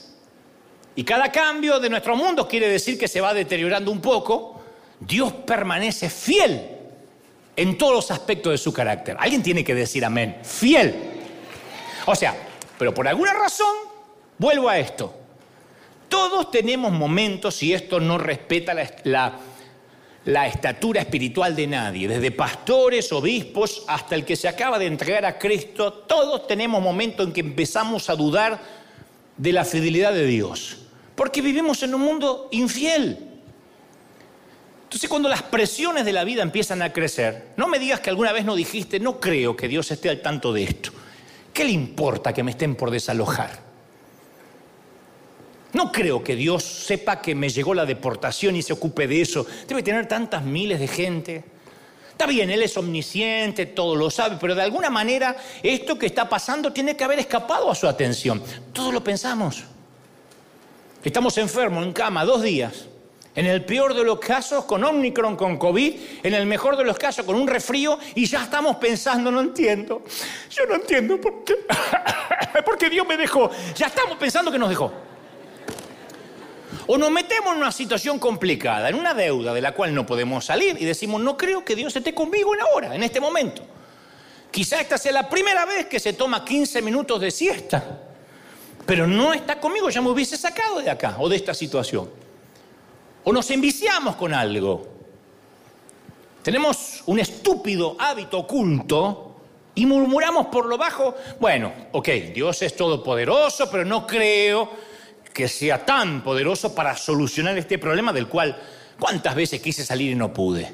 [0.95, 4.61] y cada cambio de nuestro mundo quiere decir que se va deteriorando un poco,
[4.99, 6.78] Dios permanece fiel
[7.59, 9.17] en todos los aspectos de su carácter.
[9.19, 10.95] Alguien tiene que decir amén, fiel.
[12.05, 12.33] O sea,
[12.77, 13.75] pero por alguna razón,
[14.37, 15.13] vuelvo a esto.
[16.07, 19.39] Todos tenemos momentos, y esto no respeta la,
[20.23, 25.25] la estatura espiritual de nadie, desde pastores, obispos, hasta el que se acaba de entregar
[25.25, 28.57] a Cristo, todos tenemos momentos en que empezamos a dudar
[29.35, 30.77] de la fidelidad de Dios,
[31.13, 33.28] porque vivimos en un mundo infiel.
[34.89, 38.31] Entonces cuando las presiones de la vida empiezan a crecer, no me digas que alguna
[38.31, 40.89] vez no dijiste, no creo que Dios esté al tanto de esto.
[41.53, 43.59] ¿Qué le importa que me estén por desalojar?
[45.73, 49.45] No creo que Dios sepa que me llegó la deportación y se ocupe de eso.
[49.67, 51.43] Debe tener tantas miles de gente.
[52.09, 56.27] Está bien, Él es omnisciente, todo lo sabe, pero de alguna manera esto que está
[56.27, 58.41] pasando tiene que haber escapado a su atención.
[58.73, 59.65] Todos lo pensamos.
[61.03, 62.88] Estamos enfermos en cama dos días.
[63.39, 66.97] En el peor de los casos con Omicron, con COVID, en el mejor de los
[66.97, 70.03] casos con un resfrío y ya estamos pensando, no entiendo.
[70.49, 71.55] Yo no entiendo por qué.
[72.65, 73.49] Porque Dios me dejó.
[73.77, 74.91] Ya estamos pensando que nos dejó.
[76.87, 80.43] O nos metemos en una situación complicada, en una deuda de la cual no podemos
[80.43, 83.61] salir y decimos, no creo que Dios esté conmigo en ahora, en este momento.
[84.51, 88.01] Quizá esta sea la primera vez que se toma 15 minutos de siesta,
[88.85, 92.27] pero no está conmigo, ya me hubiese sacado de acá o de esta situación.
[93.23, 94.87] O nos enviciamos con algo.
[96.41, 99.35] Tenemos un estúpido hábito oculto
[99.75, 104.69] y murmuramos por lo bajo, bueno, ok, Dios es todopoderoso, pero no creo
[105.33, 108.59] que sea tan poderoso para solucionar este problema del cual
[108.99, 110.69] cuántas veces quise salir y no pude.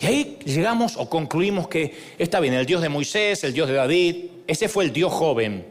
[0.00, 3.74] Y ahí llegamos o concluimos que está bien, el Dios de Moisés, el Dios de
[3.74, 5.66] David, ese fue el Dios joven.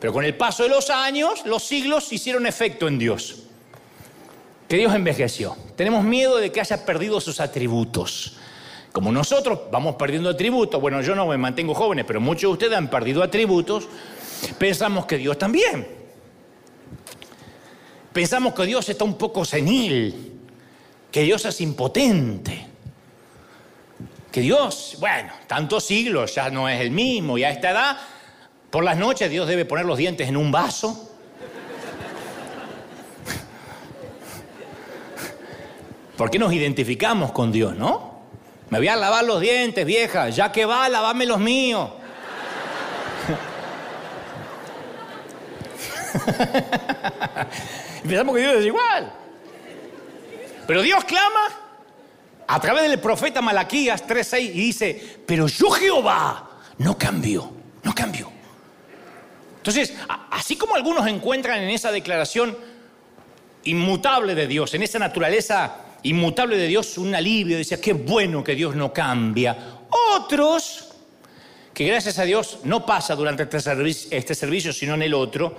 [0.00, 3.44] Pero con el paso de los años, los siglos hicieron efecto en Dios.
[4.68, 5.56] Que Dios envejeció.
[5.76, 8.36] Tenemos miedo de que haya perdido sus atributos.
[8.92, 12.78] Como nosotros vamos perdiendo atributos, bueno, yo no me mantengo jóvenes, pero muchos de ustedes
[12.78, 13.88] han perdido atributos,
[14.58, 15.86] pensamos que Dios también.
[18.12, 20.40] Pensamos que Dios está un poco senil,
[21.12, 22.66] que Dios es impotente,
[24.32, 27.98] que Dios, bueno, tantos siglos ya no es el mismo y a esta edad,
[28.70, 31.05] por las noches Dios debe poner los dientes en un vaso.
[36.16, 38.16] ¿Por qué nos identificamos con Dios, no?
[38.70, 41.90] Me voy a lavar los dientes, vieja, ya que va, lavame los míos.
[48.02, 49.12] pensamos que Dios es igual.
[50.66, 51.48] Pero Dios clama
[52.46, 57.52] a través del profeta Malaquías 3.6 y dice, pero yo Jehová no cambio,
[57.82, 58.32] no cambio.
[59.58, 59.94] Entonces,
[60.30, 62.56] así como algunos encuentran en esa declaración
[63.64, 68.54] inmutable de Dios, en esa naturaleza inmutable de Dios, un alivio, dice, qué bueno que
[68.54, 69.80] Dios no cambia.
[70.14, 70.88] Otros,
[71.72, 75.56] que gracias a Dios no pasa durante este servicio, este servicio sino en el otro,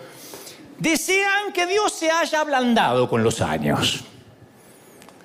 [0.79, 4.03] desean que Dios se haya ablandado con los años.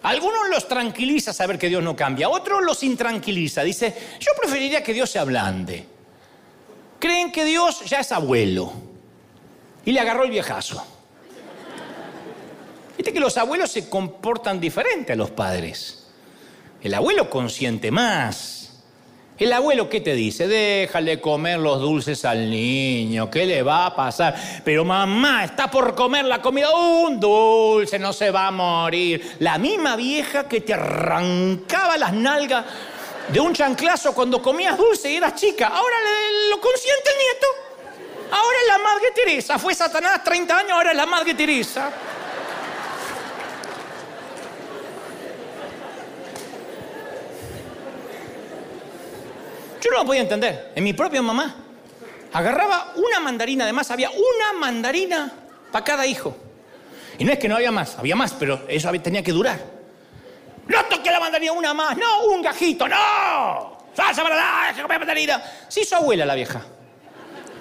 [0.02, 3.62] Algunos los tranquiliza saber que Dios no cambia, otros los intranquiliza.
[3.62, 5.86] Dice, yo preferiría que Dios se ablande.
[6.98, 8.72] Creen que Dios ya es abuelo
[9.84, 10.84] y le agarró el viejazo.
[13.02, 16.06] Que los abuelos se comportan diferente a los padres.
[16.82, 18.62] El abuelo consiente más,
[19.38, 20.46] el abuelo, ¿qué te dice?
[20.46, 24.36] Déjale comer los dulces al niño, ¿qué le va a pasar?
[24.64, 29.36] Pero mamá, está por comer la comida, un dulce, no se va a morir.
[29.40, 32.64] La misma vieja que te arrancaba las nalgas
[33.32, 35.96] de un chanclazo cuando comías dulce y eras chica, ahora
[36.50, 37.46] lo consiente el nieto.
[38.30, 41.90] Ahora es la madre Teresa, fue Satanás 30 años, ahora es la madre Teresa.
[49.82, 50.72] Yo no lo podía entender.
[50.74, 51.56] En mi propia mamá.
[52.32, 55.32] Agarraba una mandarina, además había una mandarina
[55.70, 56.34] para cada hijo.
[57.18, 59.60] Y no es que no había más, había más, pero eso tenía que durar.
[60.66, 63.76] No toque la mandarina, una más, no, un gajito, no.
[63.94, 65.42] Salsa para la, comer mandarina.
[65.68, 66.62] Sí, su abuela la vieja.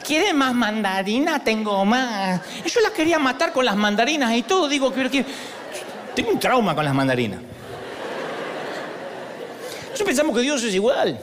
[0.05, 1.43] ¿Quiere más mandarina?
[1.43, 2.41] Tengo más.
[2.65, 4.69] Yo la quería matar con las mandarinas y todo.
[4.69, 5.25] Digo, que,
[6.15, 7.41] tengo un trauma con las mandarinas.
[9.81, 11.19] Nosotros pensamos que Dios es igual.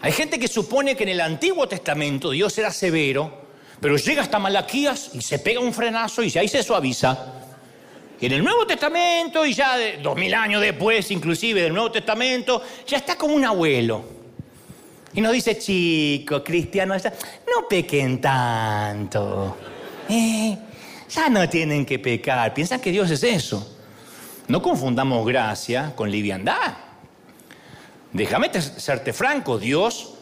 [0.00, 3.46] Hay gente que supone que en el Antiguo Testamento Dios era severo,
[3.80, 7.34] pero llega hasta Malaquías y se pega un frenazo y ahí se suaviza.
[8.20, 12.62] Y en el Nuevo Testamento, y ya dos mil años después, inclusive del Nuevo Testamento,
[12.86, 14.04] ya está como un abuelo.
[15.14, 19.56] Y nos dice, chicos, cristianos, no pequen tanto.
[20.08, 20.56] Eh,
[21.08, 22.52] ya no tienen que pecar.
[22.54, 23.76] Piensan que Dios es eso.
[24.48, 26.87] No confundamos gracia con liviandad.
[28.12, 30.14] Déjame serte franco, Dios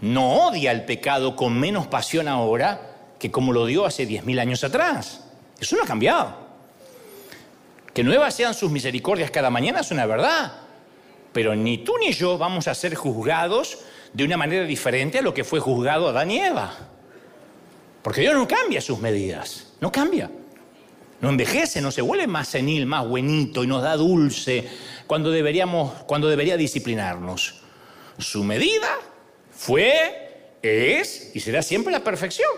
[0.00, 4.62] no odia el pecado con menos pasión ahora que como lo dio hace 10.000 años
[4.62, 5.24] atrás.
[5.58, 6.46] Eso no ha cambiado.
[7.94, 10.52] Que nuevas sean sus misericordias cada mañana es una verdad.
[11.32, 13.78] Pero ni tú ni yo vamos a ser juzgados
[14.12, 16.72] de una manera diferente a lo que fue juzgado Adán y Eva.
[18.02, 20.30] Porque Dios no cambia sus medidas, no cambia.
[21.20, 24.68] No envejece, no se vuelve más senil, más buenito y nos da dulce
[25.06, 27.62] cuando, deberíamos, cuando debería disciplinarnos.
[28.18, 28.88] Su medida
[29.50, 32.50] fue, es y será siempre la perfección.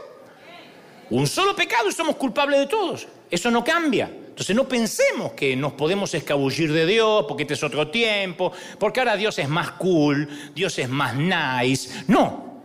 [1.11, 3.09] Un solo pecado y somos culpables de todos.
[3.31, 4.11] Eso no cambia.
[4.39, 9.01] Entonces no pensemos que nos podemos escabullir de Dios porque este es otro tiempo, porque
[9.01, 12.05] ahora Dios es más cool, Dios es más nice.
[12.07, 12.58] No.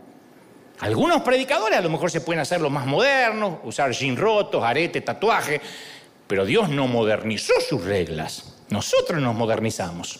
[0.80, 5.02] Algunos predicadores a lo mejor se pueden hacer los más modernos, usar jeans rotos, arete,
[5.02, 5.62] tatuaje,
[6.28, 8.56] pero Dios no modernizó sus reglas.
[8.70, 10.20] Nosotros nos modernizamos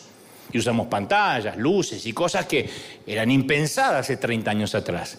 [0.52, 2.70] y usamos pantallas, luces y cosas que
[3.06, 5.18] eran impensadas hace 30 años atrás.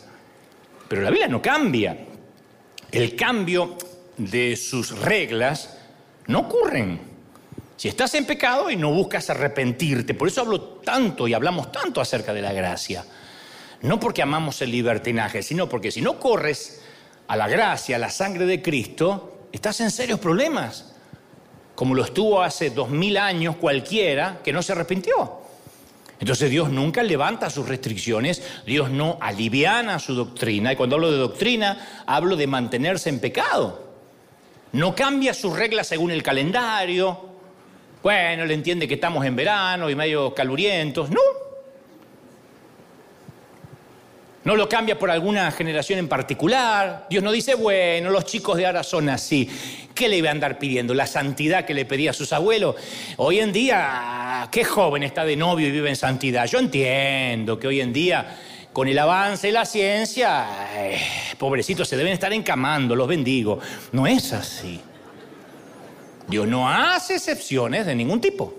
[0.87, 1.97] Pero la Biblia no cambia.
[2.91, 3.77] El cambio
[4.17, 5.77] de sus reglas
[6.27, 6.99] no ocurren.
[7.75, 11.99] Si estás en pecado y no buscas arrepentirte, por eso hablo tanto y hablamos tanto
[11.99, 13.03] acerca de la gracia.
[13.81, 16.81] No porque amamos el libertinaje, sino porque si no corres
[17.27, 20.93] a la gracia, a la sangre de Cristo, estás en serios problemas.
[21.75, 25.45] Como lo estuvo hace dos mil años cualquiera que no se arrepintió.
[26.19, 30.71] Entonces Dios nunca levanta sus restricciones, Dios no aliviana su doctrina.
[30.71, 33.85] Y cuando hablo de doctrina, hablo de mantenerse en pecado.
[34.71, 37.29] No cambia sus reglas según el calendario.
[38.01, 41.09] Bueno, le entiende que estamos en verano y medio calurientos.
[41.09, 41.44] No.
[44.45, 47.07] No lo cambia por alguna generación en particular.
[47.09, 49.49] Dios no dice, bueno, los chicos de ahora son así.
[49.95, 50.93] ¿Qué le iba a andar pidiendo?
[50.93, 52.75] ¿La santidad que le pedía a sus abuelos?
[53.17, 56.45] Hoy en día, ¿qué joven está de novio y vive en santidad?
[56.45, 58.37] Yo entiendo que hoy en día
[58.71, 60.99] con el avance de la ciencia, eh,
[61.39, 63.57] pobrecitos, se deben estar encamando, los bendigo.
[63.93, 64.79] No es así.
[66.27, 68.53] Dios no hace excepciones de ningún tipo.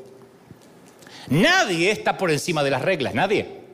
[1.29, 3.66] Nadie está por encima de las reglas, nadie.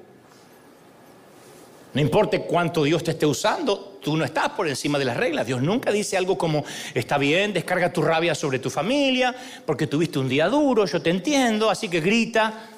[1.94, 5.46] No importa cuánto Dios te esté usando, tú no estás por encima de las reglas.
[5.46, 9.34] Dios nunca dice algo como, está bien, descarga tu rabia sobre tu familia,
[9.66, 12.70] porque tuviste un día duro, yo te entiendo, así que grita,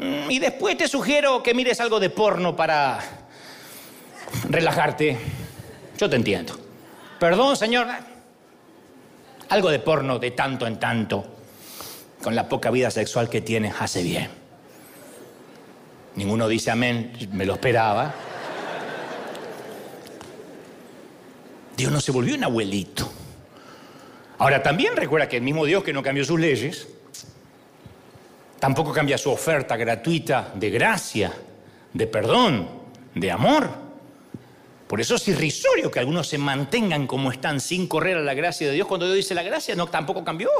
[0.00, 3.00] Mm, y después te sugiero que mires algo de porno para
[4.48, 5.18] relajarte.
[5.98, 6.54] Yo te entiendo.
[7.18, 7.86] Perdón, señor.
[9.50, 11.24] Algo de porno de tanto en tanto,
[12.22, 14.30] con la poca vida sexual que tienes, hace bien.
[16.14, 18.14] Ninguno dice amén, me lo esperaba.
[21.80, 23.10] Dios no se volvió un abuelito.
[24.38, 26.88] Ahora también recuerda que el mismo Dios que no cambió sus leyes,
[28.60, 31.32] Tampoco cambia su oferta gratuita de gracia,
[31.94, 32.68] de perdón,
[33.14, 33.70] de amor.
[34.86, 38.68] Por eso es irrisorio que algunos se mantengan como están sin correr a la gracia
[38.68, 38.86] de Dios.
[38.86, 40.50] Cuando Dios dice la gracia, no, tampoco cambió.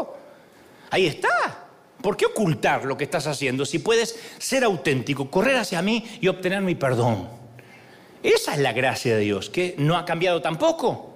[0.91, 1.67] Ahí está.
[2.01, 6.29] ¿Por qué ocultar lo que estás haciendo si puedes ser auténtico, correr hacia mí y
[6.29, 7.29] obtener mi perdón?
[8.23, 11.10] Esa es la gracia de Dios, que no ha cambiado tampoco.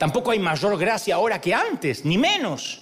[0.00, 2.80] Tampoco hay mayor gracia ahora que antes, ni menos.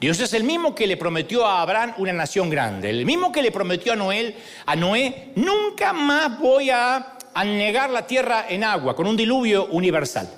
[0.00, 3.42] Dios es el mismo que le prometió a Abraham una nación grande, el mismo que
[3.42, 4.34] le prometió a Noé,
[4.66, 10.28] a Noé, nunca más voy a anegar la tierra en agua con un diluvio universal.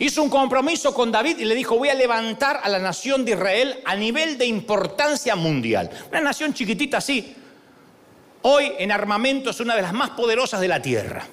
[0.00, 3.30] Hizo un compromiso con David y le dijo, voy a levantar a la nación de
[3.30, 5.88] Israel a nivel de importancia mundial.
[6.10, 7.32] Una nación chiquitita así.
[8.42, 11.28] Hoy en armamento es una de las más poderosas de la tierra.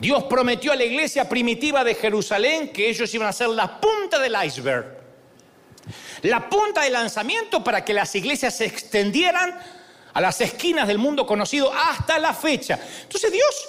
[0.00, 4.18] Dios prometió a la iglesia primitiva de Jerusalén que ellos iban a ser la punta
[4.18, 4.98] del iceberg
[6.22, 9.58] la punta de lanzamiento para que las iglesias se extendieran
[10.12, 12.78] a las esquinas del mundo conocido hasta la fecha.
[13.02, 13.68] Entonces Dios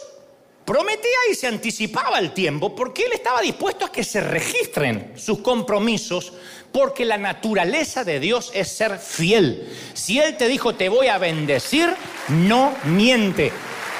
[0.65, 5.39] prometía y se anticipaba el tiempo porque Él estaba dispuesto a que se registren sus
[5.39, 6.33] compromisos
[6.71, 9.67] porque la naturaleza de Dios es ser fiel.
[9.93, 11.93] Si Él te dijo te voy a bendecir,
[12.29, 13.51] no miente.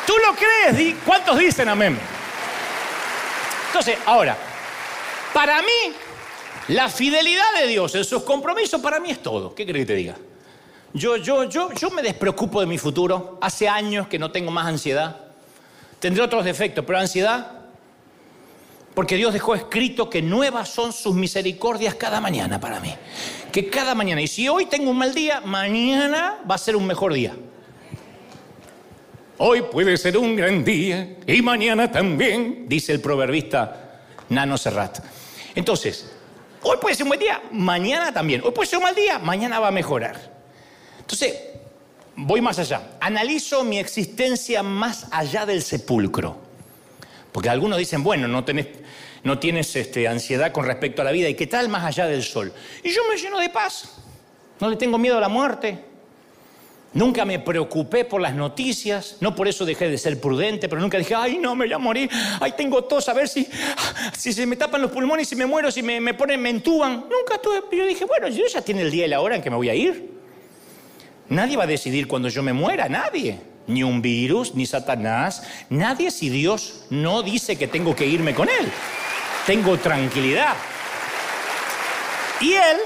[0.06, 0.96] ¿Tú lo crees?
[1.06, 2.00] ¿Cuántos dicen amén?
[3.70, 4.36] Entonces, ahora,
[5.34, 5.94] para mí
[6.70, 9.56] la fidelidad de Dios en sus compromisos para mí es todo.
[9.56, 10.16] ¿Qué crees que te diga?
[10.94, 13.38] Yo, yo, yo, yo me despreocupo de mi futuro.
[13.42, 15.18] Hace años que no tengo más ansiedad.
[16.00, 17.60] Tendré otros defectos, pero ansiedad.
[18.94, 22.94] Porque Dios dejó escrito que nuevas son sus misericordias cada mañana para mí.
[23.52, 24.22] Que cada mañana.
[24.22, 27.36] Y si hoy tengo un mal día, mañana va a ser un mejor día.
[29.40, 35.00] Hoy puede ser un gran día y mañana también, dice el proverbista Nano Serrat.
[35.56, 36.12] Entonces,
[36.62, 38.42] Hoy puede ser un buen día, mañana también.
[38.44, 40.20] Hoy puede ser un mal día, mañana va a mejorar.
[41.00, 41.36] Entonces,
[42.16, 42.82] voy más allá.
[43.00, 46.38] Analizo mi existencia más allá del sepulcro.
[47.32, 48.68] Porque algunos dicen, bueno, no tenés,
[49.24, 52.24] no tienes este, ansiedad con respecto a la vida, ¿y qué tal más allá del
[52.24, 52.52] sol?
[52.84, 53.96] Y yo me lleno de paz,
[54.60, 55.86] no le tengo miedo a la muerte,
[56.94, 60.98] Nunca me preocupé por las noticias, no por eso dejé de ser prudente, pero nunca
[60.98, 62.10] dije, ay, no, me voy a morir,
[62.40, 63.48] ay, tengo tos, a ver si,
[64.18, 67.06] si se me tapan los pulmones, si me muero, si me, me ponen, me entuban.
[67.10, 69.52] Nunca tuve, yo dije, bueno, yo ya tiene el día y la hora en que
[69.52, 70.20] me voy a ir.
[71.30, 73.40] Nadie va a decidir cuando yo me muera, nadie.
[73.68, 78.50] Ni un virus, ni Satanás, nadie si Dios no dice que tengo que irme con
[78.50, 78.68] él.
[79.46, 80.56] Tengo tranquilidad.
[82.42, 82.78] Y él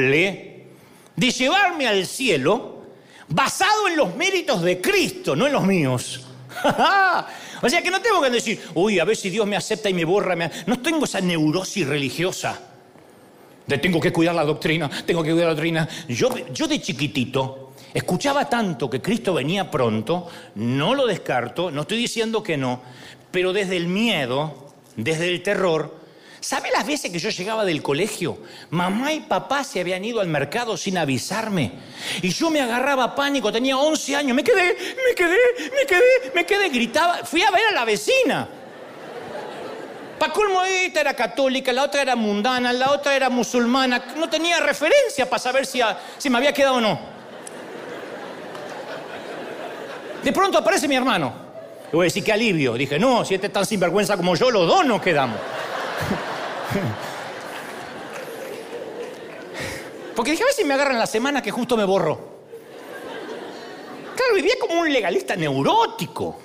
[1.15, 2.82] de llevarme al cielo
[3.28, 6.26] basado en los méritos de Cristo, no en los míos.
[7.61, 9.93] o sea que no tengo que decir, uy, a ver si Dios me acepta y
[9.93, 10.36] me borra.
[10.65, 12.59] No tengo esa neurosis religiosa
[13.67, 15.88] de tengo que cuidar la doctrina, tengo que cuidar la doctrina.
[16.07, 21.99] Yo, yo de chiquitito escuchaba tanto que Cristo venía pronto, no lo descarto, no estoy
[21.99, 22.82] diciendo que no,
[23.30, 26.03] pero desde el miedo, desde el terror,
[26.40, 28.38] ¿Sabe las veces que yo llegaba del colegio?
[28.70, 31.72] Mamá y papá se habían ido al mercado sin avisarme.
[32.22, 34.36] Y yo me agarraba pánico, tenía 11 años.
[34.36, 34.76] Me quedé,
[35.08, 35.38] me quedé,
[35.72, 37.26] me quedé, me quedé, gritaba.
[37.26, 38.48] Fui a ver a la vecina.
[40.20, 44.14] Pa' colmo, esta era católica, la otra era mundana, la otra era musulmana.
[44.16, 45.82] No tenía referencia para saber si,
[46.18, 47.00] si me había quedado o no.
[50.24, 51.34] De pronto aparece mi hermano.
[51.92, 52.74] Le voy a decir qué alivio.
[52.74, 55.38] Dije, no, si este es tan sinvergüenza como yo, los dos nos quedamos.
[60.15, 62.36] Porque dije, a ver si me agarran la semana que justo me borro.
[64.15, 66.39] Claro, vivía como un legalista neurótico.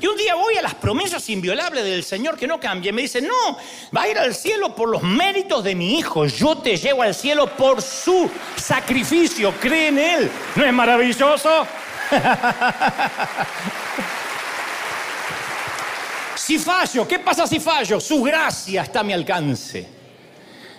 [0.00, 2.88] Y un día voy a las promesas inviolables del Señor que no cambia.
[2.88, 3.58] Y me dice, no,
[3.94, 6.26] va a ir al cielo por los méritos de mi hijo.
[6.26, 9.52] Yo te llevo al cielo por su sacrificio.
[9.60, 10.30] Cree en Él.
[10.56, 11.66] ¿No es maravilloso?
[16.44, 18.00] Si fallo, ¿qué pasa si fallo?
[18.00, 19.86] Su gracia está a mi alcance.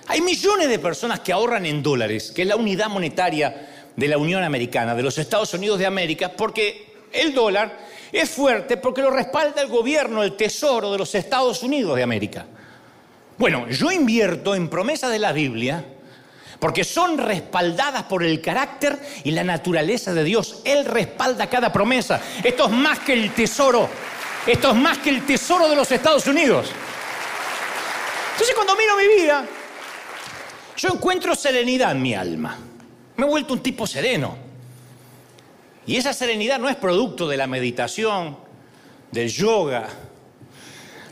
[0.08, 4.18] Hay millones de personas que ahorran en dólares, que es la unidad monetaria de la
[4.18, 7.78] Unión Americana, de los Estados Unidos de América, porque el dólar
[8.12, 12.46] es fuerte porque lo respalda el gobierno, el tesoro de los Estados Unidos de América.
[13.38, 15.86] Bueno, yo invierto en promesas de la Biblia
[16.60, 20.62] porque son respaldadas por el carácter y la naturaleza de Dios.
[20.66, 22.20] Él respalda cada promesa.
[22.44, 23.88] Esto es más que el tesoro
[24.46, 26.70] esto es más que el tesoro de los Estados Unidos.
[28.34, 29.46] Entonces cuando miro mi vida,
[30.76, 32.58] yo encuentro serenidad en mi alma.
[33.16, 34.36] Me he vuelto un tipo sereno.
[35.86, 38.38] Y esa serenidad no es producto de la meditación,
[39.12, 39.88] del yoga,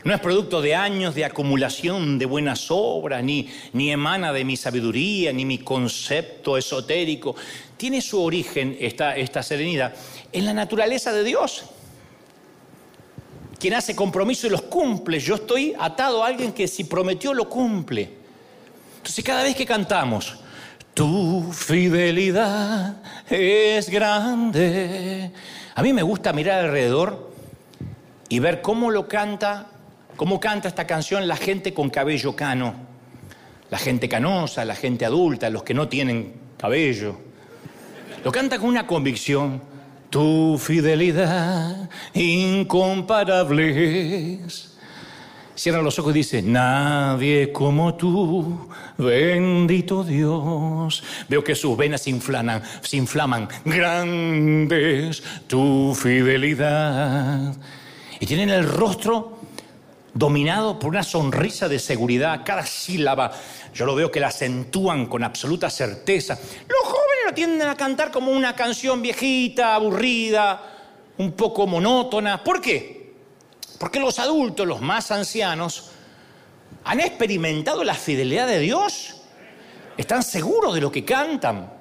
[0.04, 4.56] no es producto de años de acumulación de buenas obras, ni, ni emana de mi
[4.56, 7.36] sabiduría, ni mi concepto esotérico.
[7.76, 9.94] Tiene su origen esta, esta serenidad
[10.32, 11.64] en la naturaleza de Dios
[13.62, 15.20] quien hace compromiso y los cumple.
[15.20, 18.10] Yo estoy atado a alguien que si prometió lo cumple.
[18.96, 20.36] Entonces cada vez que cantamos,
[20.92, 22.96] tu fidelidad
[23.30, 25.30] es grande.
[25.76, 27.30] A mí me gusta mirar alrededor
[28.28, 29.68] y ver cómo lo canta,
[30.16, 32.74] cómo canta esta canción la gente con cabello cano,
[33.70, 37.16] la gente canosa, la gente adulta, los que no tienen cabello.
[38.24, 39.62] Lo canta con una convicción
[40.12, 44.38] tu fidelidad incomparable
[45.54, 51.04] Cierra los ojos y dice, nadie como tú, bendito Dios.
[51.28, 53.48] Veo que sus venas se inflaman, se inflaman.
[53.64, 57.54] Grandes tu fidelidad.
[58.18, 59.38] Y tienen el rostro
[60.14, 62.42] dominado por una sonrisa de seguridad.
[62.44, 63.32] Cada sílaba,
[63.74, 66.38] yo lo veo que la acentúan con absoluta certeza.
[66.66, 66.92] Los
[67.34, 70.60] tienden a cantar como una canción viejita, aburrida,
[71.18, 72.42] un poco monótona.
[72.42, 73.14] ¿Por qué?
[73.78, 75.90] Porque los adultos, los más ancianos,
[76.84, 79.16] han experimentado la fidelidad de Dios.
[79.96, 81.71] Están seguros de lo que cantan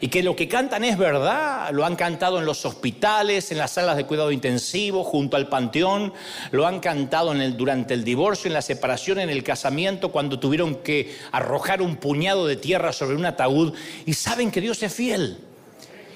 [0.00, 1.70] y que lo que cantan es verdad.
[1.72, 6.12] Lo han cantado en los hospitales, en las salas de cuidado intensivo, junto al panteón.
[6.50, 11.16] Lo han cantado durante el divorcio, en la separación, en el casamiento, cuando tuvieron que
[11.32, 13.74] arrojar un puñado de tierra sobre un ataúd.
[14.06, 15.38] Y saben que Dios es fiel.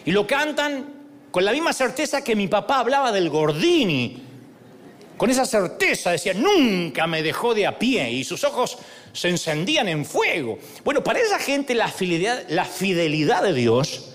[0.05, 4.23] Y lo cantan con la misma certeza que mi papá hablaba del Gordini.
[5.17, 8.11] Con esa certeza decía, nunca me dejó de a pie.
[8.11, 8.79] Y sus ojos
[9.13, 10.59] se encendían en fuego.
[10.85, 14.11] Bueno, para esa gente la fidelidad, de Dios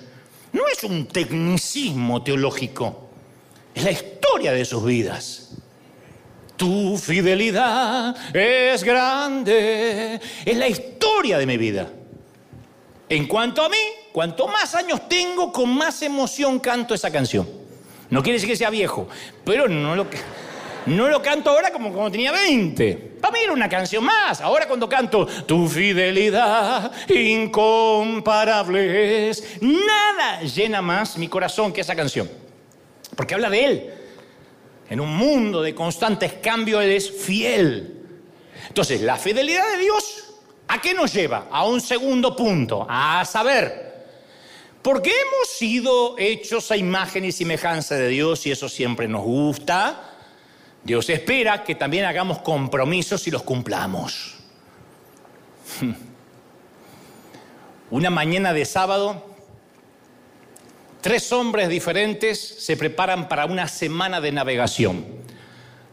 [0.54, 3.10] no es un tecnicismo teológico,
[3.74, 5.44] es la historia de sus vidas.
[6.56, 11.88] Tu fidelidad es grande, es la historia de mi vida.
[13.10, 13.78] En cuanto a mí,
[14.12, 17.48] cuanto más años tengo, con más emoción canto esa canción.
[18.10, 19.08] No quiere decir que sea viejo,
[19.44, 20.08] pero no lo,
[20.88, 23.18] no lo canto ahora como cuando tenía 20.
[23.22, 24.42] Para mí era una canción más.
[24.42, 32.30] Ahora cuando canto Tu fidelidad incomparable es, nada llena más mi corazón que esa canción.
[33.16, 33.94] Porque habla de Él.
[34.90, 38.06] En un mundo de constantes cambios, Él es fiel.
[38.68, 40.36] Entonces, la fidelidad de Dios,
[40.68, 41.48] ¿a qué nos lleva?
[41.52, 43.86] A un segundo punto, a saber,
[44.82, 50.17] porque hemos sido hechos a imagen y semejanza de Dios y eso siempre nos gusta.
[50.88, 54.36] Dios espera que también hagamos compromisos y los cumplamos.
[57.92, 59.22] Una mañana de sábado,
[61.02, 65.06] tres hombres diferentes se preparan para una semana de navegación.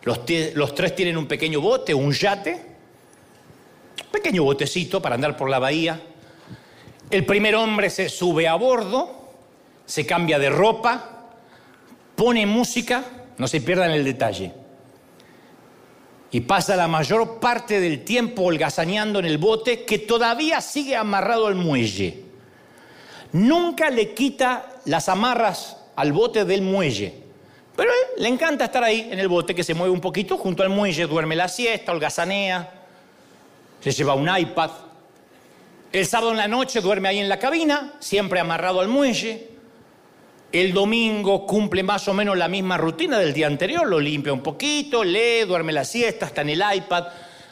[0.04, 0.20] Los,
[0.54, 2.52] los, tres tienen un pequeño bote, un yate,
[4.00, 6.00] un pequeño botecito para andar por la bahía.
[7.10, 9.32] El primer hombre se sube a bordo,
[9.86, 11.32] se cambia de ropa,
[12.14, 13.04] pone música,
[13.38, 14.62] no se pierdan el detalle
[16.34, 21.46] y pasa la mayor parte del tiempo holgazaneando en el bote que todavía sigue amarrado
[21.46, 22.24] al muelle.
[23.30, 27.22] Nunca le quita las amarras al bote del muelle.
[27.76, 30.70] Pero le encanta estar ahí en el bote que se mueve un poquito junto al
[30.70, 32.82] muelle, duerme la siesta, holgazanea,
[33.78, 34.72] se lleva un iPad.
[35.92, 39.50] El sábado en la noche duerme ahí en la cabina, siempre amarrado al muelle.
[40.54, 44.40] El domingo cumple más o menos la misma rutina del día anterior, lo limpia un
[44.40, 47.08] poquito, lee, duerme la siesta, está en el iPad.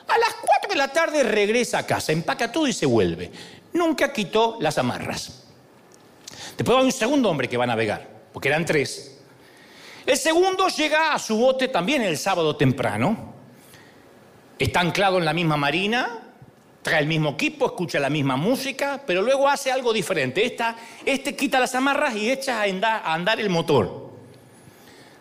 [0.07, 3.33] A las 4 de la tarde regresa a casa, empaca todo y se vuelve.
[3.73, 5.43] Nunca quitó las amarras.
[6.57, 9.19] Después hay un segundo hombre que va a navegar, porque eran tres.
[10.07, 13.35] El segundo llega a su bote también el sábado temprano.
[14.61, 16.32] Está anclado en la misma marina,
[16.83, 20.45] trae el mismo equipo, escucha la misma música, pero luego hace algo diferente.
[20.45, 20.77] Esta,
[21.07, 24.11] este quita las amarras y echa a andar, el motor.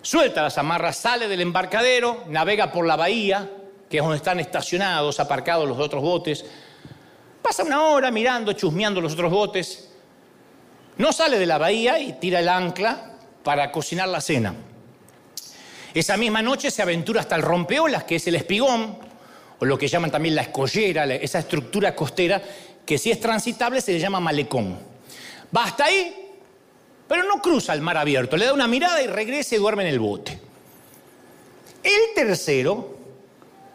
[0.01, 3.49] Suelta las amarras, sale del embarcadero, navega por la bahía,
[3.87, 6.43] que es donde están estacionados, aparcados los otros botes.
[7.41, 9.89] Pasa una hora mirando, chusmeando los otros botes.
[10.97, 14.55] No sale de la bahía y tira el ancla para cocinar la cena.
[15.93, 19.10] Esa misma noche se aventura hasta el rompeolas, que es el espigón,
[19.61, 22.41] o lo que llaman también la escollera, esa estructura costera,
[22.83, 24.79] que si es transitable se le llama malecón.
[25.55, 26.31] Va hasta ahí,
[27.07, 29.89] pero no cruza el mar abierto, le da una mirada y regresa y duerme en
[29.89, 30.39] el bote.
[31.83, 32.97] El tercero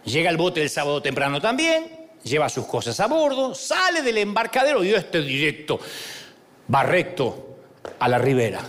[0.05, 4.83] llega al bote el sábado temprano también, lleva sus cosas a bordo, sale del embarcadero
[4.83, 5.79] y este directo,
[6.75, 7.59] va recto
[8.01, 8.61] a la ribera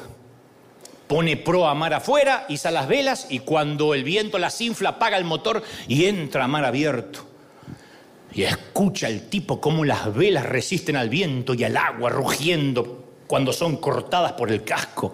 [1.07, 5.17] pone pro a mar afuera, iza las velas y cuando el viento las infla apaga
[5.17, 7.25] el motor y entra a mar abierto.
[8.33, 13.53] Y escucha el tipo cómo las velas resisten al viento y al agua rugiendo cuando
[13.53, 15.13] son cortadas por el casco.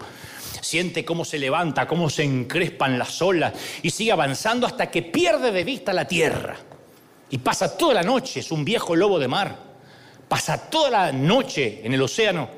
[0.62, 5.52] Siente cómo se levanta, cómo se encrespan las olas y sigue avanzando hasta que pierde
[5.52, 6.58] de vista la tierra.
[7.30, 9.58] Y pasa toda la noche, es un viejo lobo de mar.
[10.28, 12.50] Pasa toda la noche en el océano,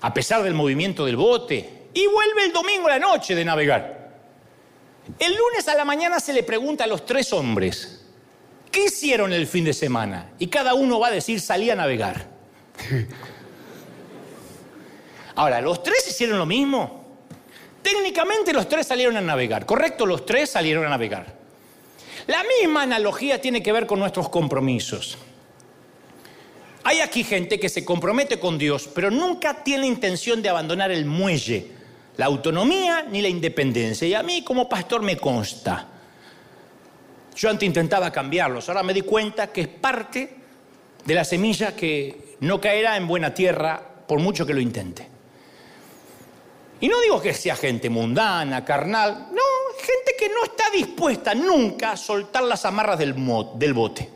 [0.00, 4.02] a pesar del movimiento del bote, y vuelve el domingo a la noche de navegar.
[5.18, 8.04] El lunes a la mañana se le pregunta a los tres hombres,
[8.70, 10.30] ¿qué hicieron el fin de semana?
[10.38, 12.28] Y cada uno va a decir, salí a navegar.
[15.34, 17.02] Ahora, ¿los tres hicieron lo mismo?
[17.82, 20.06] Técnicamente los tres salieron a navegar, ¿correcto?
[20.06, 21.34] Los tres salieron a navegar.
[22.26, 25.18] La misma analogía tiene que ver con nuestros compromisos.
[26.84, 31.04] Hay aquí gente que se compromete con Dios, pero nunca tiene intención de abandonar el
[31.04, 31.81] muelle
[32.16, 34.06] la autonomía ni la independencia.
[34.06, 35.88] Y a mí como pastor me consta.
[37.34, 40.36] Yo antes intentaba cambiarlos, ahora me di cuenta que es parte
[41.04, 45.08] de la semilla que no caerá en buena tierra por mucho que lo intente.
[46.80, 49.42] Y no digo que sea gente mundana, carnal, no,
[49.78, 53.14] gente que no está dispuesta nunca a soltar las amarras del,
[53.54, 54.10] del bote.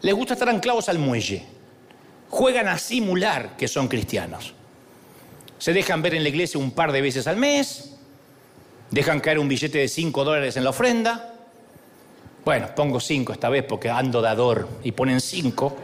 [0.00, 1.44] Les gusta estar anclados al muelle.
[2.30, 4.54] Juegan a simular que son cristianos
[5.62, 7.94] se dejan ver en la iglesia un par de veces al mes,
[8.90, 11.36] dejan caer un billete de 5 dólares en la ofrenda.
[12.44, 15.76] Bueno, pongo 5 esta vez porque ando dador y ponen 5.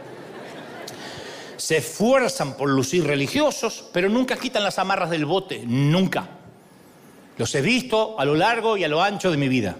[1.55, 6.27] Se esfuerzan por lucir religiosos, pero nunca quitan las amarras del bote, nunca.
[7.37, 9.77] Los he visto a lo largo y a lo ancho de mi vida.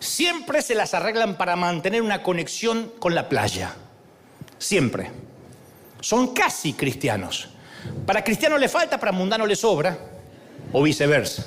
[0.00, 3.74] Siempre se las arreglan para mantener una conexión con la playa.
[4.58, 5.12] Siempre.
[6.02, 7.55] Son casi cristianos.
[8.06, 9.98] Para cristiano le falta, para mundano le sobra,
[10.72, 11.46] o viceversa.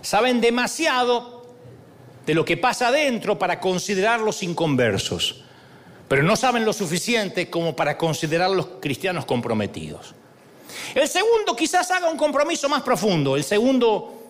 [0.00, 1.54] Saben demasiado
[2.26, 5.44] de lo que pasa adentro para considerarlos inconversos,
[6.08, 10.14] pero no saben lo suficiente como para considerarlos cristianos comprometidos.
[10.94, 13.36] El segundo quizás haga un compromiso más profundo.
[13.36, 14.22] El segundo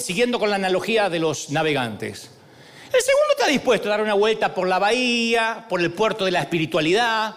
[0.00, 2.30] siguiendo con la analogía de los navegantes.
[2.92, 6.32] El segundo está dispuesto a dar una vuelta por la bahía, por el puerto de
[6.32, 7.36] la espiritualidad,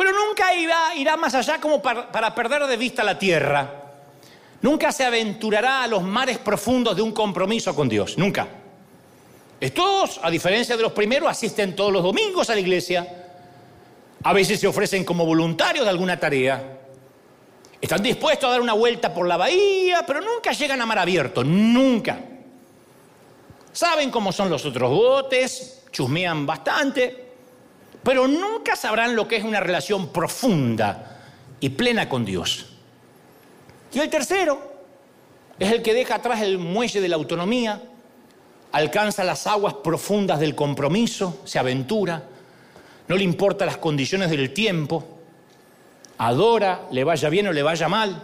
[0.00, 3.70] pero nunca irá, irá más allá como para, para perder de vista la tierra.
[4.62, 8.48] Nunca se aventurará a los mares profundos de un compromiso con Dios, nunca.
[9.60, 13.26] Estos, a diferencia de los primeros, asisten todos los domingos a la iglesia.
[14.22, 16.78] A veces se ofrecen como voluntarios de alguna tarea.
[17.78, 21.44] Están dispuestos a dar una vuelta por la bahía, pero nunca llegan a mar abierto,
[21.44, 22.18] nunca.
[23.70, 27.29] Saben cómo son los otros botes, chusmean bastante,
[28.02, 31.18] pero nunca sabrán lo que es una relación profunda
[31.60, 32.66] y plena con Dios.
[33.92, 34.70] Y el tercero
[35.58, 37.82] es el que deja atrás el muelle de la autonomía,
[38.72, 42.22] alcanza las aguas profundas del compromiso, se aventura,
[43.08, 45.18] no le importa las condiciones del tiempo,
[46.18, 48.22] adora, le vaya bien o le vaya mal,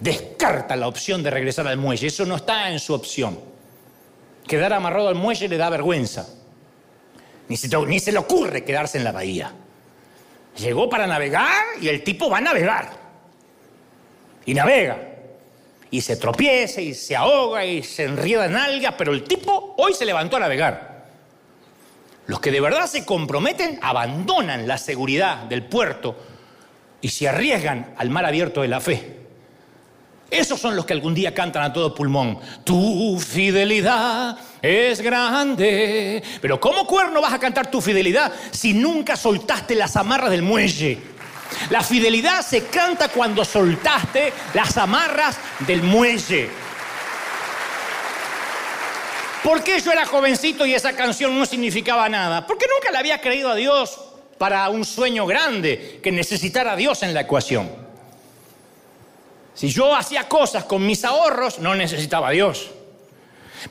[0.00, 3.38] descarta la opción de regresar al muelle, eso no está en su opción.
[4.46, 6.28] Quedar amarrado al muelle le da vergüenza,
[7.48, 9.52] ni se, ni se le ocurre quedarse en la bahía.
[10.56, 12.90] Llegó para navegar y el tipo va a navegar.
[14.44, 15.08] Y navega
[15.90, 19.94] y se tropieza y se ahoga y se enrieda en algas, pero el tipo hoy
[19.94, 21.06] se levantó a navegar.
[22.26, 26.16] Los que de verdad se comprometen abandonan la seguridad del puerto
[27.00, 29.17] y se arriesgan al mar abierto de la fe.
[30.30, 32.38] Esos son los que algún día cantan a todo pulmón.
[32.62, 36.22] Tu fidelidad es grande.
[36.40, 40.98] Pero ¿cómo cuerno vas a cantar tu fidelidad si nunca soltaste las amarras del muelle?
[41.70, 46.50] La fidelidad se canta cuando soltaste las amarras del muelle.
[49.42, 52.46] ¿Por qué yo era jovencito y esa canción no significaba nada?
[52.46, 53.98] Porque nunca le había creído a Dios
[54.36, 57.87] para un sueño grande que necesitara a Dios en la ecuación.
[59.58, 62.70] Si yo hacía cosas con mis ahorros, no necesitaba a Dios.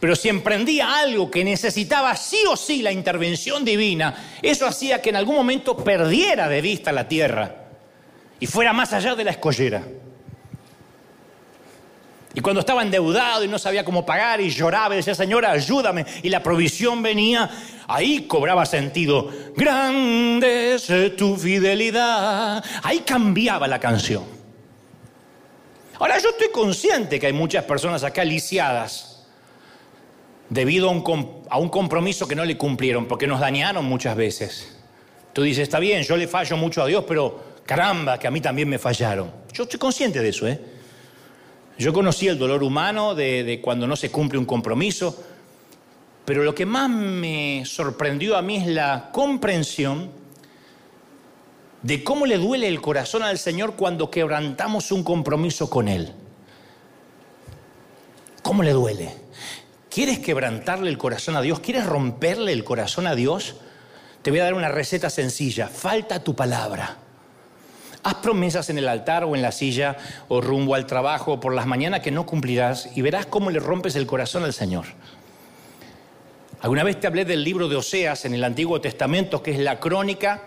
[0.01, 5.11] Pero si emprendía algo que necesitaba sí o sí la intervención divina, eso hacía que
[5.11, 7.55] en algún momento perdiera de vista la tierra
[8.37, 9.81] y fuera más allá de la escollera.
[12.33, 16.05] Y cuando estaba endeudado y no sabía cómo pagar y lloraba y decía, Señora, ayúdame,
[16.21, 17.49] y la provisión venía,
[17.87, 19.31] ahí cobraba sentido.
[19.55, 22.61] Grande es tu fidelidad.
[22.83, 24.35] Ahí cambiaba la canción.
[25.99, 29.25] Ahora yo estoy consciente que hay muchas personas acá lisiadas
[30.49, 34.77] debido a un, compromiso que no le cumplieron, porque nos dañaron muchas veces.
[35.33, 38.39] Tú dices, está bien, yo le fallo mucho a Dios, pero caramba, que a mí
[38.39, 39.31] también me fallaron.
[39.51, 40.59] Yo estoy consciente de eso, ¿eh?
[41.77, 45.23] Yo conocí el dolor humano de, de, cuando no se cumple un compromiso,
[46.25, 50.09] pero lo que más me sorprendió a mí es la comprensión
[51.81, 56.13] de cómo le duele el corazón al Señor cuando quebrantamos un compromiso con Él.
[58.41, 59.13] ¿Cómo le duele?
[59.89, 61.59] ¿Quieres quebrantarle el corazón a Dios?
[61.59, 63.55] ¿Quieres romperle el corazón a Dios?
[64.21, 65.67] Te voy a dar una receta sencilla.
[65.67, 66.97] Falta tu palabra.
[68.03, 69.97] Haz promesas en el altar o en la silla
[70.27, 73.95] o rumbo al trabajo por las mañanas que no cumplirás y verás cómo le rompes
[73.95, 74.85] el corazón al Señor.
[76.61, 79.79] Alguna vez te hablé del libro de Oseas en el Antiguo Testamento, que es la
[79.79, 80.46] crónica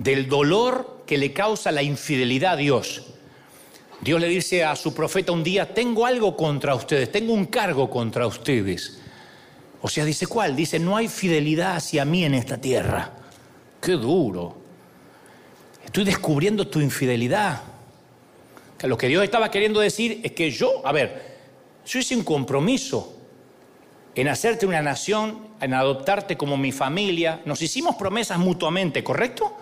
[0.00, 3.02] del dolor que le causa la infidelidad a Dios.
[4.00, 7.90] Dios le dice a su profeta un día, tengo algo contra ustedes, tengo un cargo
[7.90, 8.98] contra ustedes.
[9.82, 10.56] O sea, dice, ¿cuál?
[10.56, 13.12] Dice, no hay fidelidad hacia mí en esta tierra.
[13.80, 14.56] Qué duro.
[15.84, 17.60] Estoy descubriendo tu infidelidad.
[18.82, 21.36] Lo que Dios estaba queriendo decir es que yo, a ver,
[21.84, 23.16] yo hice un compromiso
[24.14, 27.42] en hacerte una nación, en adoptarte como mi familia.
[27.44, 29.54] Nos hicimos promesas mutuamente, ¿correcto?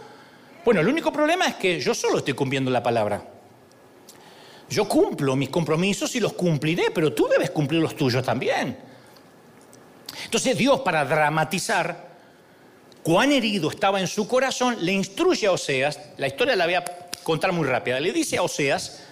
[0.69, 3.25] Bueno, el único problema es que yo solo estoy cumpliendo la palabra.
[4.69, 8.77] Yo cumplo mis compromisos y los cumpliré, pero tú debes cumplir los tuyos también.
[10.25, 12.11] Entonces Dios, para dramatizar,
[13.03, 16.85] cuán herido estaba en su corazón, le instruye a Oseas, la historia la voy a
[17.23, 19.05] contar muy rápida, le dice a Oseas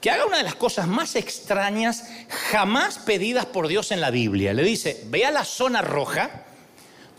[0.00, 2.08] que haga una de las cosas más extrañas
[2.50, 4.52] jamás pedidas por Dios en la Biblia.
[4.52, 6.45] Le dice, ve a la zona roja,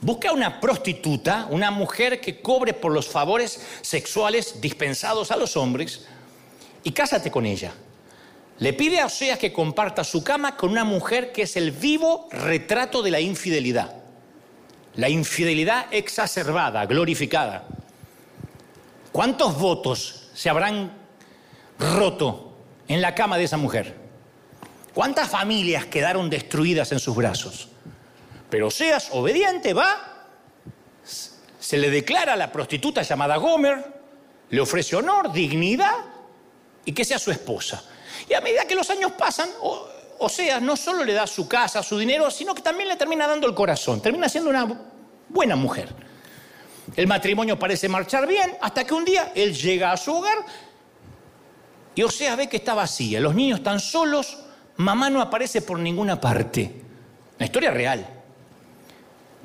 [0.02, 6.08] busca una prostituta, una mujer que cobre por los favores sexuales dispensados a los hombres,
[6.84, 7.74] y cásate con ella.
[8.60, 12.28] Le pide a Oseas que comparta su cama con una mujer que es el vivo
[12.32, 13.98] retrato de la infidelidad
[14.98, 17.66] la infidelidad exacerbada, glorificada.
[19.12, 20.92] ¿Cuántos votos se habrán
[21.80, 23.96] roto en la cama de esa mujer?
[24.94, 27.70] ¿Cuántas familias quedaron destruidas en sus brazos?
[28.50, 30.26] Pero seas obediente, va,
[31.04, 33.98] se le declara a la prostituta llamada Gomer,
[34.50, 35.96] le ofrece honor, dignidad
[36.86, 37.84] y que sea su esposa.
[38.30, 39.50] Y a medida que los años pasan,
[40.20, 43.48] Oseas no solo le da su casa, su dinero, sino que también le termina dando
[43.48, 44.02] el corazón.
[44.02, 44.82] Termina siendo una
[45.30, 45.90] buena mujer.
[46.96, 50.38] El matrimonio parece marchar bien hasta que un día él llega a su hogar
[51.94, 53.20] y Oseas ve que está vacía.
[53.20, 54.38] Los niños están solos,
[54.78, 56.82] mamá no aparece por ninguna parte.
[57.38, 58.17] La historia real.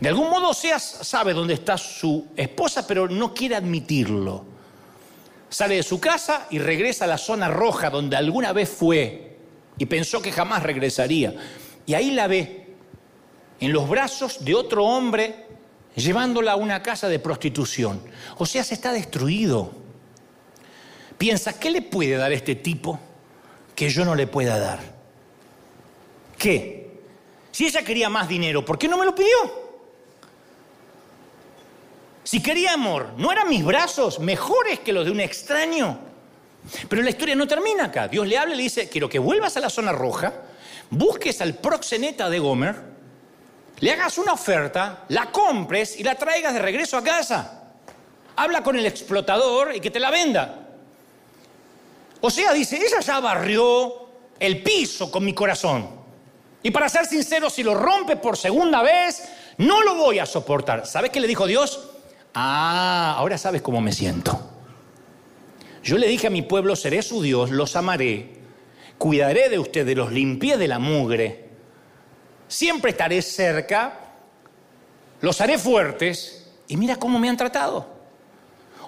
[0.03, 4.45] De algún modo Oseas sabe dónde está su esposa, pero no quiere admitirlo.
[5.49, 9.39] Sale de su casa y regresa a la zona roja donde alguna vez fue
[9.79, 11.33] y pensó que jamás regresaría.
[11.87, 12.75] Y ahí la ve,
[13.61, 15.47] en los brazos de otro hombre,
[15.95, 18.03] llevándola a una casa de prostitución.
[18.39, 19.71] Oseas está destruido.
[21.17, 22.99] Piensa, ¿qué le puede dar este tipo
[23.77, 24.81] que yo no le pueda dar?
[26.37, 26.91] ¿Qué?
[27.53, 29.62] Si ella quería más dinero, ¿por qué no me lo pidió?
[32.25, 35.99] Si quería amor, ¿no eran mis brazos mejores que los de un extraño?
[36.89, 38.07] Pero la historia no termina acá.
[38.07, 40.33] Dios le habla y le dice, quiero que vuelvas a la zona roja,
[40.91, 42.77] busques al proxeneta de Gomer,
[43.81, 47.65] le hagas una oferta, la compres y la traigas de regreso a casa.
[48.37, 50.69] Habla con el explotador y que te la venda.
[52.21, 54.07] O sea, dice, ella ya barrió
[54.39, 55.91] el piso con mi corazón.
[56.63, 59.25] Y para ser sincero, si lo rompe por segunda vez,
[59.59, 60.87] no lo voy a soportar.
[60.87, 61.92] ¿Sabes qué le dijo Dios?
[62.35, 64.41] Ah, ahora sabes cómo me siento.
[65.83, 68.31] Yo le dije a mi pueblo, seré su Dios, los amaré,
[68.99, 71.49] cuidaré de ustedes, los limpié de la mugre,
[72.47, 73.99] siempre estaré cerca,
[75.21, 77.87] los haré fuertes y mira cómo me han tratado.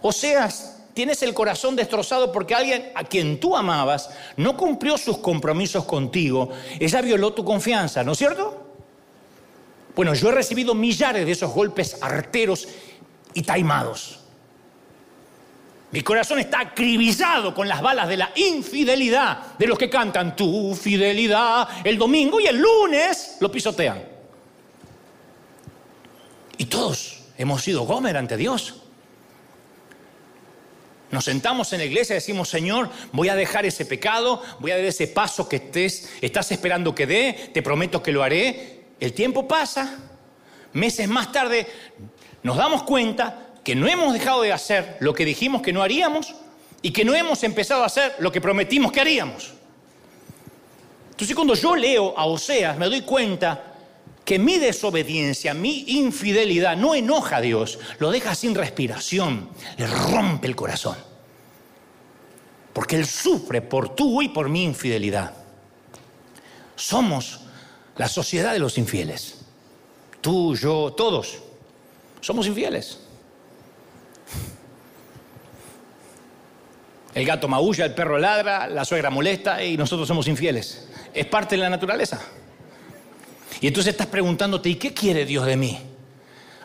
[0.02, 0.48] O sea,
[0.94, 6.50] tienes el corazón destrozado porque alguien a quien tú amabas no cumplió sus compromisos contigo,
[6.78, 8.64] ella violó tu confianza, ¿no es cierto?
[9.96, 12.68] Bueno, yo he recibido millares de esos golpes arteros
[13.34, 14.20] y taimados.
[15.90, 20.74] Mi corazón está acribillado con las balas de la infidelidad de los que cantan tu
[20.74, 24.02] fidelidad el domingo y el lunes lo pisotean.
[26.58, 28.74] Y todos hemos sido Gomer ante Dios.
[31.12, 34.76] Nos sentamos en la iglesia y decimos, Señor, voy a dejar ese pecado, voy a
[34.76, 38.86] dar ese paso que estés, estás esperando que dé, te prometo que lo haré.
[38.98, 39.96] El tiempo pasa,
[40.72, 41.68] meses más tarde
[42.44, 46.34] nos damos cuenta que no hemos dejado de hacer lo que dijimos que no haríamos
[46.82, 49.54] y que no hemos empezado a hacer lo que prometimos que haríamos.
[51.10, 53.72] Entonces cuando yo leo a Oseas me doy cuenta
[54.26, 60.46] que mi desobediencia, mi infidelidad no enoja a Dios, lo deja sin respiración, le rompe
[60.46, 60.96] el corazón.
[62.74, 65.32] Porque Él sufre por tú y por mi infidelidad.
[66.76, 67.40] Somos
[67.96, 69.38] la sociedad de los infieles.
[70.20, 71.38] Tú, yo, todos.
[72.24, 72.98] Somos infieles.
[77.14, 80.88] El gato maulla, el perro ladra, la suegra molesta y nosotros somos infieles.
[81.12, 82.22] Es parte de la naturaleza.
[83.60, 85.78] Y entonces estás preguntándote, ¿y qué quiere Dios de mí?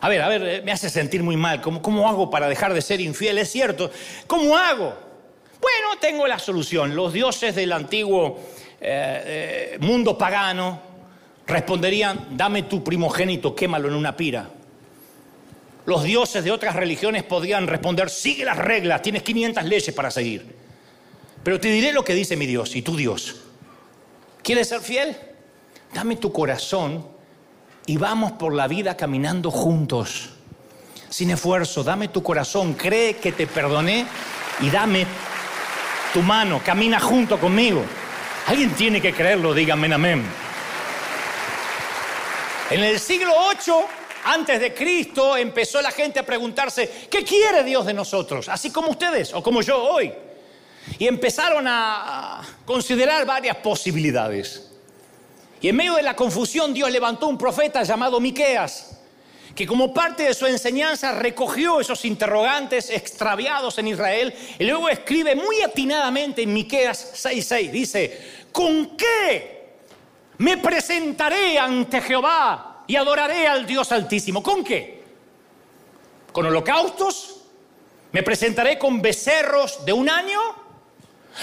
[0.00, 1.60] A ver, a ver, eh, me hace sentir muy mal.
[1.60, 3.36] ¿Cómo, cómo hago para dejar de ser infiel?
[3.36, 3.90] Es cierto.
[4.26, 4.94] ¿Cómo hago?
[5.60, 6.96] Bueno, tengo la solución.
[6.96, 8.40] Los dioses del antiguo
[8.80, 10.80] eh, eh, mundo pagano
[11.46, 14.48] responderían, dame tu primogénito, quémalo en una pira.
[15.86, 20.54] Los dioses de otras religiones podrían responder, sigue las reglas, tienes 500 leyes para seguir.
[21.42, 23.36] Pero te diré lo que dice mi Dios y tu Dios.
[24.42, 25.16] ¿Quieres ser fiel?
[25.92, 27.06] dame tu corazón
[27.86, 30.30] y vamos por la vida caminando juntos.
[31.08, 34.06] Sin esfuerzo, dame tu corazón, cree que te perdoné
[34.60, 35.06] y dame
[36.12, 37.82] tu mano, camina junto conmigo.
[38.46, 40.24] Alguien tiene que creerlo, díganme amén.
[42.70, 43.84] En el siglo 8
[44.24, 48.48] antes de Cristo empezó la gente a preguntarse, ¿qué quiere Dios de nosotros?
[48.48, 50.12] Así como ustedes o como yo hoy.
[50.98, 54.70] Y empezaron a considerar varias posibilidades.
[55.60, 58.98] Y en medio de la confusión Dios levantó un profeta llamado Miqueas,
[59.54, 65.34] que como parte de su enseñanza recogió esos interrogantes extraviados en Israel y luego escribe
[65.34, 69.74] muy atinadamente en Miqueas 6:6 dice, "¿Con qué
[70.38, 74.42] me presentaré ante Jehová y adoraré al Dios Altísimo?
[74.42, 75.04] ¿Con qué?
[76.32, 77.42] ¿Con holocaustos?
[78.10, 80.40] ¿Me presentaré con becerros de un año?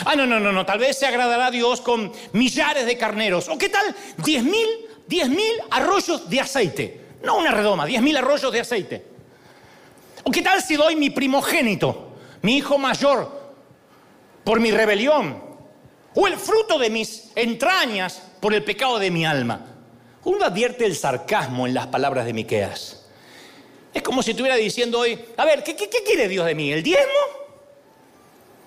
[0.04, 3.48] Ah, no, no, no, no, tal vez se agradará a Dios con millares de carneros.
[3.48, 3.96] ¿O qué tal?
[4.18, 4.68] Diez mil,
[5.08, 7.06] diez mil arroyos de aceite.
[7.24, 9.06] No una redoma, diez mil arroyos de aceite.
[10.26, 13.54] ¿O qué tal si doy mi primogénito, mi hijo mayor,
[14.44, 15.42] por mi rebelión?
[16.14, 19.77] ¿O el fruto de mis entrañas por el pecado de mi alma?
[20.28, 23.06] Uno advierte el sarcasmo en las palabras de Miqueas.
[23.94, 26.70] Es como si estuviera diciendo hoy, a ver, ¿qué, quiere Dios de mí?
[26.70, 27.22] ¿El diezmo?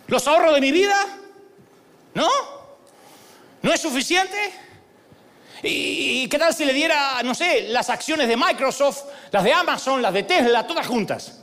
[0.07, 0.97] ¿Los ahorros de mi vida?
[2.15, 2.31] ¿No?
[3.61, 4.39] ¿No es suficiente?
[5.63, 10.01] ¿Y qué tal si le diera, no sé, las acciones de Microsoft, las de Amazon,
[10.01, 11.43] las de Tesla, todas juntas?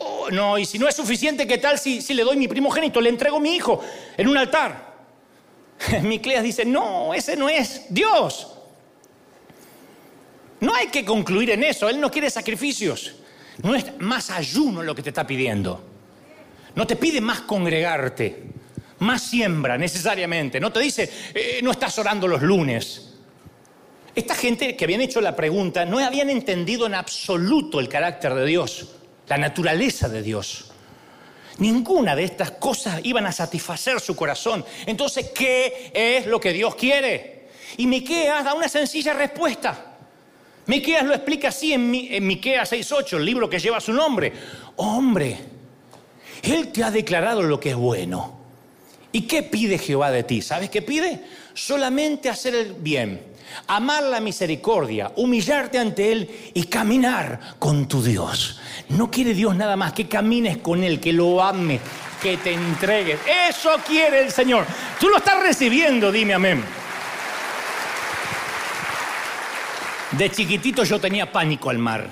[0.00, 3.00] Oh, no, y si no es suficiente, ¿qué tal si, si le doy mi primogénito,
[3.00, 3.80] le entrego mi hijo
[4.16, 4.94] en un altar?
[6.02, 8.56] Micleas dice, no, ese no es Dios.
[10.60, 13.14] No hay que concluir en eso, Él no quiere sacrificios.
[13.62, 15.82] No es más ayuno lo que te está pidiendo.
[16.74, 18.44] No te pide más congregarte,
[19.00, 20.60] más siembra necesariamente.
[20.60, 23.14] No te dice, eh, no estás orando los lunes.
[24.14, 28.46] Esta gente que habían hecho la pregunta no habían entendido en absoluto el carácter de
[28.46, 28.88] Dios,
[29.28, 30.72] la naturaleza de Dios.
[31.58, 34.64] Ninguna de estas cosas iban a satisfacer su corazón.
[34.86, 37.48] Entonces, ¿qué es lo que Dios quiere?
[37.76, 39.87] Y Miqueas da una sencilla respuesta.
[40.68, 44.32] Miqueas lo explica así en, en Miqueas 6:8, el libro que lleva su nombre.
[44.76, 45.38] Hombre,
[46.42, 48.38] él te ha declarado lo que es bueno.
[49.10, 50.42] ¿Y qué pide Jehová de ti?
[50.42, 51.20] ¿Sabes qué pide?
[51.54, 53.20] Solamente hacer el bien,
[53.66, 58.60] amar la misericordia, humillarte ante Él y caminar con tu Dios.
[58.90, 61.80] No quiere Dios nada más que camines con Él, que lo ames,
[62.22, 63.18] que te entregues.
[63.48, 64.66] Eso quiere el Señor.
[65.00, 66.62] Tú lo estás recibiendo, dime amén.
[70.12, 72.08] De chiquitito yo tenía pánico al mar,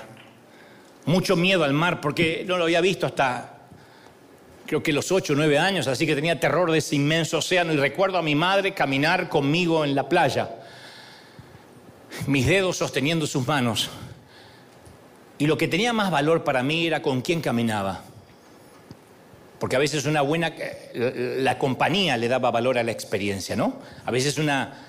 [1.07, 3.57] mucho miedo al mar porque no lo había visto hasta
[4.67, 7.73] creo que los ocho o nueve años, así que tenía terror de ese inmenso océano
[7.73, 10.51] y recuerdo a mi madre caminar conmigo en la playa,
[12.27, 13.89] mis dedos sosteniendo sus manos.
[15.39, 18.03] Y lo que tenía más valor para mí era con quién caminaba.
[19.59, 20.53] Porque a veces una buena,
[20.95, 23.81] la compañía le daba valor a la experiencia, ¿no?
[24.05, 24.86] A veces una,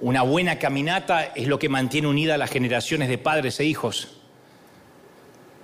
[0.00, 4.08] una buena caminata es lo que mantiene unida a las generaciones de padres e hijos.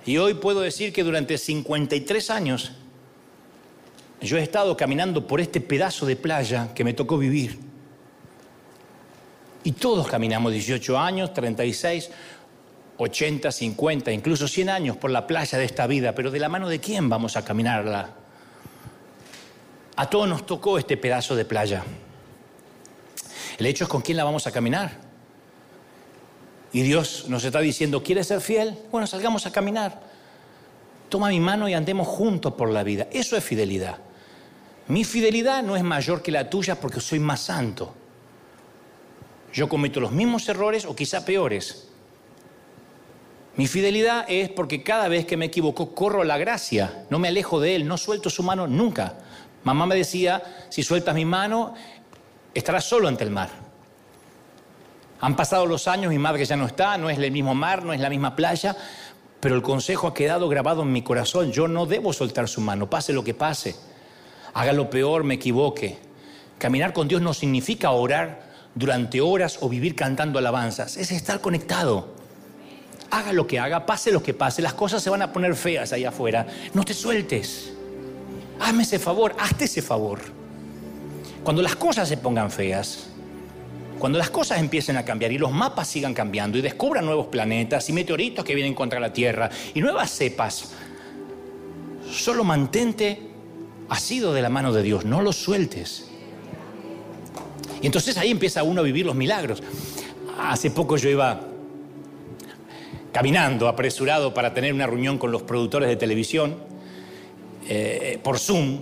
[0.05, 2.73] Y hoy puedo decir que durante 53 años
[4.21, 7.59] yo he estado caminando por este pedazo de playa que me tocó vivir.
[9.63, 12.11] Y todos caminamos 18 años, 36,
[12.97, 16.69] 80, 50, incluso 100 años por la playa de esta vida, pero de la mano
[16.69, 18.09] de quién vamos a caminarla?
[19.95, 21.83] A todos nos tocó este pedazo de playa.
[23.57, 24.99] El hecho es con quién la vamos a caminar.
[26.73, 28.77] Y Dios nos está diciendo, ¿quieres ser fiel?
[28.91, 30.01] Bueno, salgamos a caminar.
[31.07, 33.07] Toma mi mano y andemos juntos por la vida.
[33.11, 33.97] Eso es fidelidad.
[34.87, 37.93] Mi fidelidad no es mayor que la tuya porque soy más santo.
[39.53, 41.87] Yo cometo los mismos errores o quizá peores.
[43.55, 47.61] Mi fidelidad es porque cada vez que me equivoco corro la gracia, no me alejo
[47.61, 49.17] de Él, no suelto su mano nunca.
[49.63, 51.73] Mamá me decía, si sueltas mi mano,
[52.55, 53.49] estarás solo ante el mar.
[55.21, 57.93] Han pasado los años, mi madre ya no está, no es el mismo mar, no
[57.93, 58.75] es la misma playa,
[59.39, 61.51] pero el consejo ha quedado grabado en mi corazón.
[61.51, 63.75] Yo no debo soltar su mano, pase lo que pase
[64.55, 65.97] haga lo peor, me equivoque.
[66.57, 72.15] Caminar con Dios no significa orar durante horas o vivir cantando alabanzas, es estar conectado.
[73.11, 75.93] Haga lo que haga, pase lo que pase, las cosas se van a poner feas
[75.93, 76.47] allá afuera.
[76.73, 77.73] No te sueltes.
[78.59, 80.19] Hazme ese favor, hazte ese favor.
[81.45, 83.05] Cuando las cosas se pongan feas,
[83.99, 87.87] cuando las cosas empiecen a cambiar y los mapas sigan cambiando y descubran nuevos planetas
[87.87, 90.71] y meteoritos que vienen contra la Tierra y nuevas cepas,
[92.11, 93.29] solo mantente
[93.89, 96.07] ha sido de la mano de Dios, no lo sueltes.
[97.79, 99.61] Y entonces ahí empieza uno a vivir los milagros.
[100.39, 101.41] Hace poco yo iba
[103.11, 106.55] caminando, apresurado para tener una reunión con los productores de televisión
[107.69, 108.79] eh, por Zoom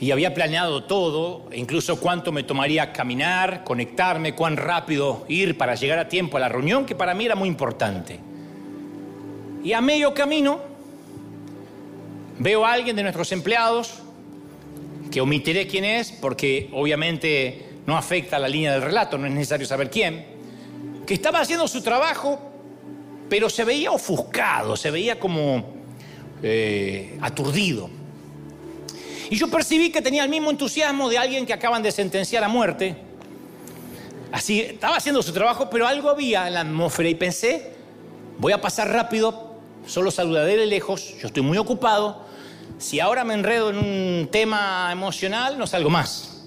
[0.00, 5.98] y había planeado todo, incluso cuánto me tomaría caminar, conectarme, cuán rápido ir para llegar
[5.98, 8.20] a tiempo a la reunión, que para mí era muy importante.
[9.64, 10.76] Y a medio camino
[12.38, 13.94] Veo a alguien de nuestros empleados,
[15.10, 19.32] que omitiré quién es, porque obviamente no afecta a la línea del relato, no es
[19.32, 20.26] necesario saber quién,
[21.06, 22.38] que estaba haciendo su trabajo,
[23.30, 25.64] pero se veía ofuscado, se veía como
[26.42, 27.88] eh, aturdido.
[29.30, 32.48] Y yo percibí que tenía el mismo entusiasmo de alguien que acaban de sentenciar a
[32.48, 32.96] muerte.
[34.32, 37.72] Así, estaba haciendo su trabajo, pero algo había en la atmósfera y pensé,
[38.38, 39.54] voy a pasar rápido,
[39.86, 42.26] solo saludaré de lejos, yo estoy muy ocupado,
[42.78, 46.44] si ahora me enredo en un tema emocional, no salgo más.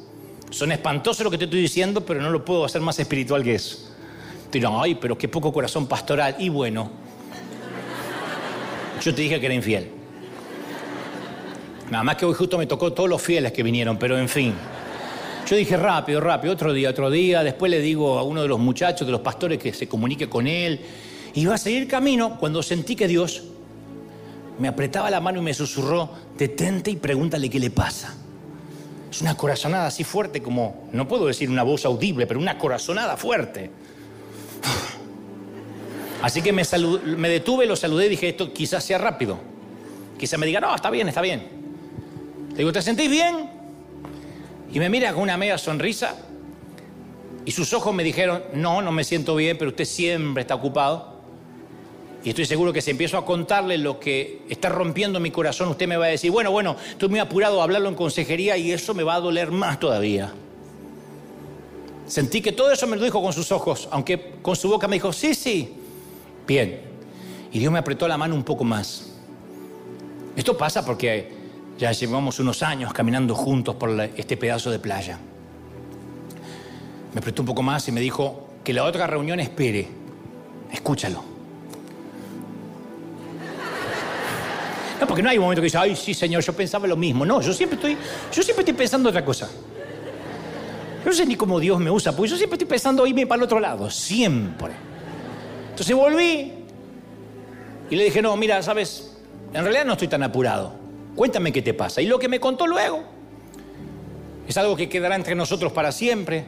[0.51, 3.55] Son espantosos lo que te estoy diciendo, pero no lo puedo hacer más espiritual que
[3.55, 3.77] eso.
[4.51, 6.35] Te dirán, ay, pero qué poco corazón pastoral.
[6.39, 6.91] Y bueno,
[9.01, 9.98] yo te dije que era infiel.
[11.91, 14.53] Nada más que hoy justo me tocó todos los fieles que vinieron, pero en fin.
[15.47, 17.43] Yo dije rápido, rápido, otro día, otro día.
[17.43, 20.45] Después le digo a uno de los muchachos, de los pastores, que se comunique con
[20.45, 20.79] él.
[21.33, 23.43] Iba a seguir camino cuando sentí que Dios
[24.59, 28.13] me apretaba la mano y me susurró, detente y pregúntale qué le pasa.
[29.09, 33.17] Es una corazonada así fuerte como, no puedo decir una voz audible, pero una corazonada
[33.17, 33.71] fuerte.
[36.21, 36.63] Así que me,
[37.17, 39.39] me detuve, lo saludé y dije, esto quizás sea rápido.
[40.19, 41.58] Quizás me diga, no, está bien, está bien.
[42.59, 43.49] Le digo, ¿te sentís bien?
[44.73, 46.13] Y me mira con una media sonrisa
[47.45, 51.21] y sus ojos me dijeron, no, no me siento bien, pero usted siempre está ocupado.
[52.21, 55.87] Y estoy seguro que si empiezo a contarle lo que está rompiendo mi corazón, usted
[55.87, 58.93] me va a decir, bueno, bueno, estoy muy apurado a hablarlo en consejería y eso
[58.93, 60.33] me va a doler más todavía.
[62.07, 64.97] Sentí que todo eso me lo dijo con sus ojos, aunque con su boca me
[64.97, 65.75] dijo, sí, sí,
[66.45, 66.81] bien.
[67.53, 69.13] Y Dios me apretó la mano un poco más.
[70.35, 71.38] Esto pasa porque
[71.79, 75.17] ya llevamos unos años caminando juntos por este pedazo de playa.
[77.13, 79.87] Me apretó un poco más y me dijo que la otra reunión espere.
[80.71, 81.23] Escúchalo.
[84.99, 87.25] No, porque no hay un momento que dice, ay, sí, señor, yo pensaba lo mismo.
[87.25, 87.97] No, yo siempre estoy,
[88.33, 89.47] yo siempre estoy pensando otra cosa.
[89.47, 93.39] Yo no sé ni cómo Dios me usa, porque yo siempre estoy pensando irme para
[93.39, 94.73] el otro lado, siempre.
[95.69, 96.51] Entonces volví
[97.89, 99.17] y le dije, no, mira, sabes,
[99.53, 100.78] en realidad no estoy tan apurado.
[101.19, 102.01] Cuéntame qué te pasa.
[102.01, 103.03] Y lo que me contó luego
[104.47, 106.45] es algo que quedará entre nosotros para siempre.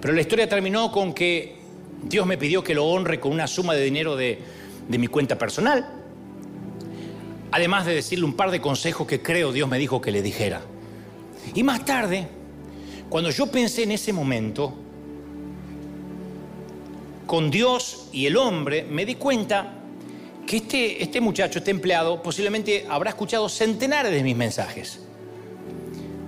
[0.00, 1.56] Pero la historia terminó con que
[2.04, 4.38] Dios me pidió que lo honre con una suma de dinero de,
[4.86, 5.88] de mi cuenta personal
[7.50, 10.60] además de decirle un par de consejos que creo Dios me dijo que le dijera.
[11.52, 12.28] Y más tarde,
[13.08, 14.72] cuando yo pensé en ese momento,
[17.26, 19.81] con Dios y el hombre, me di cuenta
[20.46, 25.00] que este, este muchacho, este empleado, posiblemente habrá escuchado centenares de mis mensajes.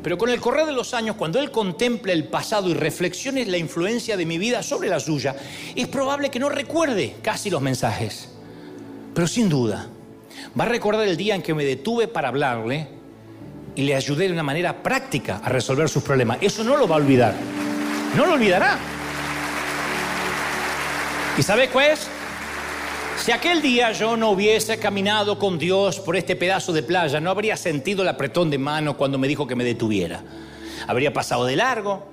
[0.02, 3.56] Pero con el correr de los años, cuando él contempla el pasado y reflexione la
[3.56, 5.34] influencia de mi vida sobre la suya,
[5.74, 8.28] es probable que no recuerde casi los mensajes.
[9.14, 9.88] Pero sin duda,
[10.58, 12.88] va a recordar el día en que me detuve para hablarle
[13.74, 16.36] y le ayudé de una manera práctica a resolver sus problemas.
[16.42, 17.34] Eso no lo va a olvidar.
[18.14, 18.78] No lo olvidará.
[21.38, 22.08] ¿Y sabe cuál es?
[23.16, 27.30] Si aquel día yo no hubiese caminado con Dios por este pedazo de playa, no
[27.30, 30.22] habría sentido el apretón de mano cuando me dijo que me detuviera.
[30.86, 32.06] Habría pasado de largo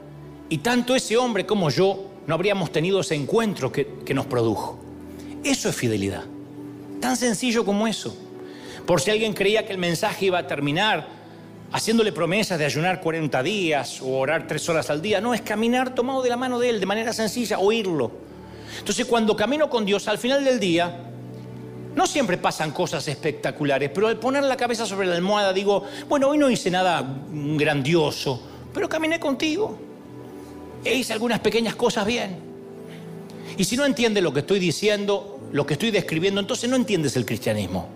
[0.48, 4.80] y tanto ese hombre como yo no habríamos tenido ese encuentro que, que nos produjo.
[5.44, 6.24] Eso es fidelidad.
[7.02, 8.16] Tan sencillo como eso.
[8.86, 11.08] Por si alguien creía que el mensaje iba a terminar
[11.74, 15.20] haciéndole promesas de ayunar 40 días o orar tres horas al día.
[15.20, 18.31] No, es caminar tomado de la mano de Él de manera sencilla, oírlo.
[18.80, 21.12] Entonces cuando camino con Dios al final del día,
[21.96, 26.30] no siempre pasan cosas espectaculares, pero al poner la cabeza sobre la almohada digo, bueno,
[26.30, 28.42] hoy no hice nada grandioso,
[28.74, 29.78] pero caminé contigo
[30.84, 32.38] e hice algunas pequeñas cosas bien.
[33.58, 37.16] Y si no entiende lo que estoy diciendo, lo que estoy describiendo, entonces no entiendes
[37.18, 37.90] el cristianismo.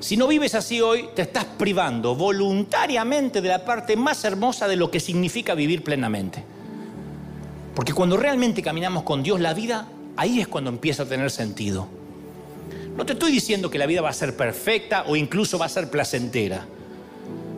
[0.00, 4.76] Si no vives así hoy, te estás privando voluntariamente de la parte más hermosa de
[4.76, 6.44] lo que significa vivir plenamente.
[7.74, 11.88] Porque cuando realmente caminamos con Dios, la vida ahí es cuando empieza a tener sentido.
[12.96, 15.68] No te estoy diciendo que la vida va a ser perfecta o incluso va a
[15.68, 16.64] ser placentera.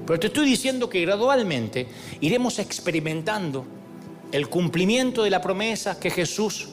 [0.07, 1.89] Pero te estoy diciendo que gradualmente
[2.21, 3.67] iremos experimentando
[4.33, 6.69] el cumplimiento de la promesa que Jesús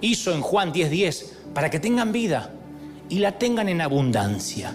[0.00, 2.52] hizo en Juan 10:10 para que tengan vida
[3.08, 4.74] y la tengan en abundancia.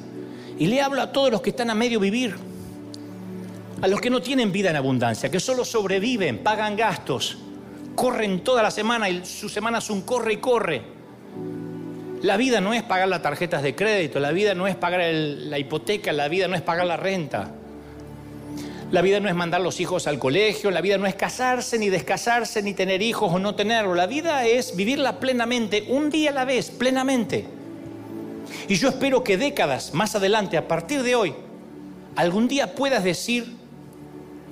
[0.59, 2.35] Y le hablo a todos los que están a medio vivir,
[3.81, 7.37] a los que no tienen vida en abundancia, que solo sobreviven, pagan gastos,
[7.95, 10.81] corren toda la semana y su semana es un corre y corre.
[12.21, 15.59] La vida no es pagar las tarjetas de crédito, la vida no es pagar la
[15.59, 17.51] hipoteca, la vida no es pagar la renta.
[18.91, 21.89] La vida no es mandar los hijos al colegio, la vida no es casarse, ni
[21.89, 23.95] descasarse, ni tener hijos o no tenerlo.
[23.95, 27.45] La vida es vivirla plenamente, un día a la vez, plenamente.
[28.67, 31.33] Y yo espero que décadas más adelante, a partir de hoy,
[32.15, 33.53] algún día puedas decir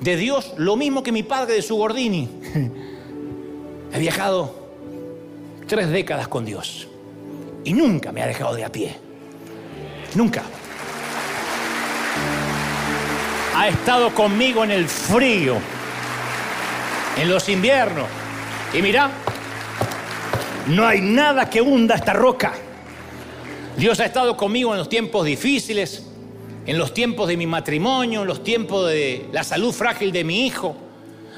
[0.02, 2.30] de Dios lo mismo que mi padre de su Gordini.
[3.94, 4.56] He viajado
[5.68, 6.88] tres décadas con Dios
[7.64, 8.98] y nunca me ha dejado de a pie.
[10.16, 10.44] Nunca
[13.56, 15.58] ha estado conmigo en el frío,
[17.18, 18.08] en los inviernos.
[18.74, 19.12] Y mira,
[20.68, 22.54] no hay nada que hunda esta roca.
[23.78, 26.08] Dios ha estado conmigo en los tiempos difíciles,
[26.66, 30.48] en los tiempos de mi matrimonio, en los tiempos de la salud frágil de mi
[30.48, 30.76] hijo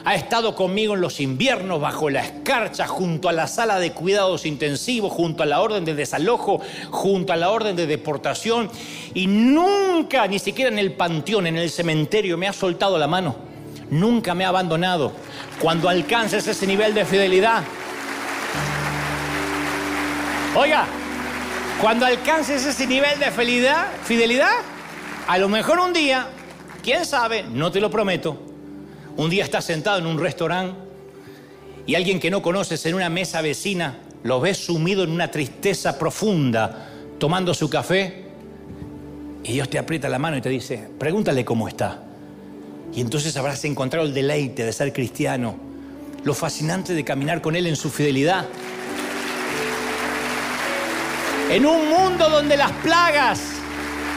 [0.06, 4.46] ha estado conmigo en los inviernos bajo la escarcha, junto a la sala de cuidados
[4.46, 8.70] intensivos, junto a la orden de desalojo, junto a la orden de deportación
[9.14, 13.36] y nunca, ni siquiera en el panteón, en el cementerio, me ha soltado la mano.
[13.90, 15.12] Nunca me ha abandonado.
[15.60, 17.64] Cuando alcances ese nivel de fidelidad,
[20.56, 20.86] oiga,
[21.82, 24.54] cuando alcances ese nivel de fidelidad, fidelidad,
[25.28, 26.30] a lo mejor un día
[26.86, 27.42] ¿Quién sabe?
[27.42, 28.38] No te lo prometo.
[29.18, 30.76] Un día estás sentado en un restaurante
[31.86, 35.98] y alguien que no conoces en una mesa vecina lo ves sumido en una tristeza
[35.98, 36.90] profunda,
[37.20, 38.26] tomando su café,
[39.44, 42.02] y Dios te aprieta la mano y te dice, pregúntale cómo está.
[42.94, 45.56] Y entonces habrás encontrado el deleite de ser cristiano,
[46.24, 48.46] lo fascinante de caminar con Él en su fidelidad.
[51.52, 53.55] En un mundo donde las plagas,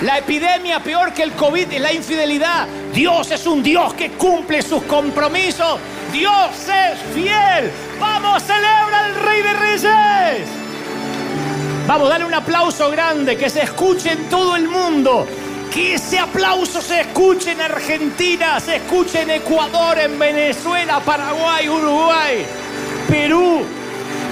[0.02, 4.62] la epidemia peor que el COVID es la infidelidad, Dios es un Dios que cumple
[4.62, 5.78] sus compromisos.
[6.12, 7.70] Dios es fiel.
[7.98, 10.48] Vamos, celebra al Rey de Reyes.
[11.86, 15.26] Vamos, dale un aplauso grande, que se escuche en todo el mundo.
[15.72, 22.46] Que ese aplauso se escuche en Argentina, se escuche en Ecuador, en Venezuela, Paraguay, Uruguay,
[23.08, 23.77] Perú.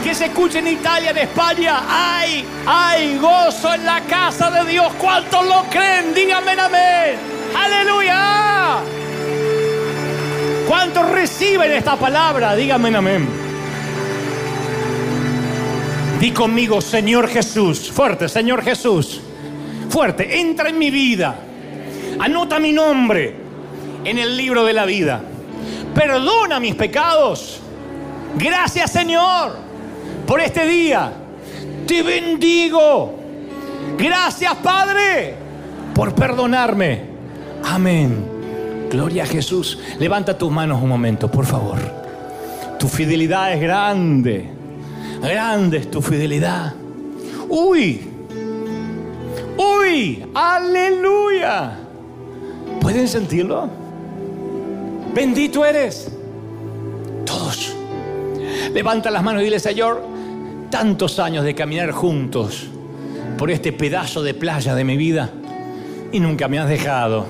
[0.06, 1.82] Que se escuche en Italia, en España.
[1.88, 4.92] ¡Ay, hay gozo en la casa de Dios!
[5.00, 6.14] ¿Cuántos lo creen?
[6.14, 7.16] Díganme amén.
[7.52, 8.76] ¡Aleluya!
[10.68, 12.54] ¿Cuántos reciben esta palabra?
[12.54, 13.28] Díganme amén.
[16.20, 17.90] Di conmigo, Señor Jesús.
[17.90, 19.20] Fuerte, Señor Jesús.
[19.90, 21.34] Fuerte, entra en mi vida.
[22.20, 23.34] Anota mi nombre
[24.04, 25.20] en el libro de la vida.
[25.96, 27.60] Perdona mis pecados.
[28.38, 29.65] Gracias, Señor,
[30.26, 31.12] por este día.
[31.86, 33.14] Te bendigo.
[33.96, 35.34] Gracias, Padre,
[35.94, 37.00] por perdonarme.
[37.64, 38.36] Amén.
[38.90, 39.78] Gloria a Jesús.
[39.98, 41.78] Levanta tus manos un momento, por favor.
[42.78, 44.50] Tu fidelidad es grande.
[45.22, 46.74] Grande es tu fidelidad.
[47.48, 48.00] Uy.
[49.56, 50.26] Uy.
[50.34, 51.78] Aleluya.
[52.80, 53.68] ¿Pueden sentirlo?
[55.14, 56.10] Bendito eres.
[57.24, 57.74] Todos.
[58.72, 60.15] Levanta las manos y dile, Señor,
[60.70, 62.66] tantos años de caminar juntos
[63.38, 65.30] por este pedazo de playa de mi vida
[66.12, 67.26] y nunca me has dejado.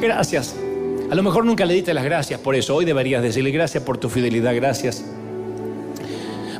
[0.00, 0.54] Gracias.
[1.10, 2.74] A lo mejor nunca le diste las gracias por eso.
[2.74, 5.04] Hoy deberías decirle gracias por tu fidelidad, gracias.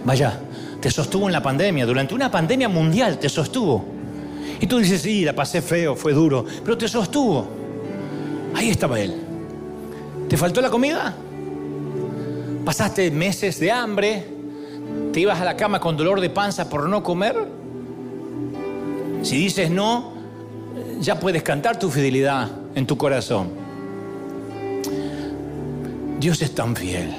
[0.05, 0.41] Vaya,
[0.81, 3.85] te sostuvo en la pandemia, durante una pandemia mundial te sostuvo.
[4.61, 7.49] Y tú dices, sí, la pasé feo, fue duro, pero te sostuvo.
[8.55, 9.15] Ahí estaba Él.
[10.29, 11.15] ¿Te faltó la comida?
[12.65, 14.36] ¿Pasaste meses de hambre?
[15.17, 17.35] ¿Te ibas a la cama con dolor de panza por no comer?
[19.23, 20.13] Si dices no,
[21.01, 23.49] ya puedes cantar tu fidelidad en tu corazón.
[26.21, 27.15] Dios es tan fiel.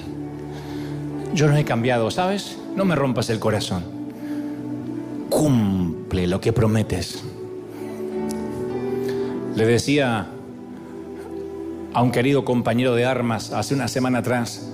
[1.34, 2.60] Yo no he cambiado, ¿sabes?
[2.76, 3.84] No me rompas el corazón.
[5.32, 7.24] Cumple lo que prometes.
[9.56, 10.28] Le decía
[11.96, 14.70] a un querido compañero de armas hace una semana atrás,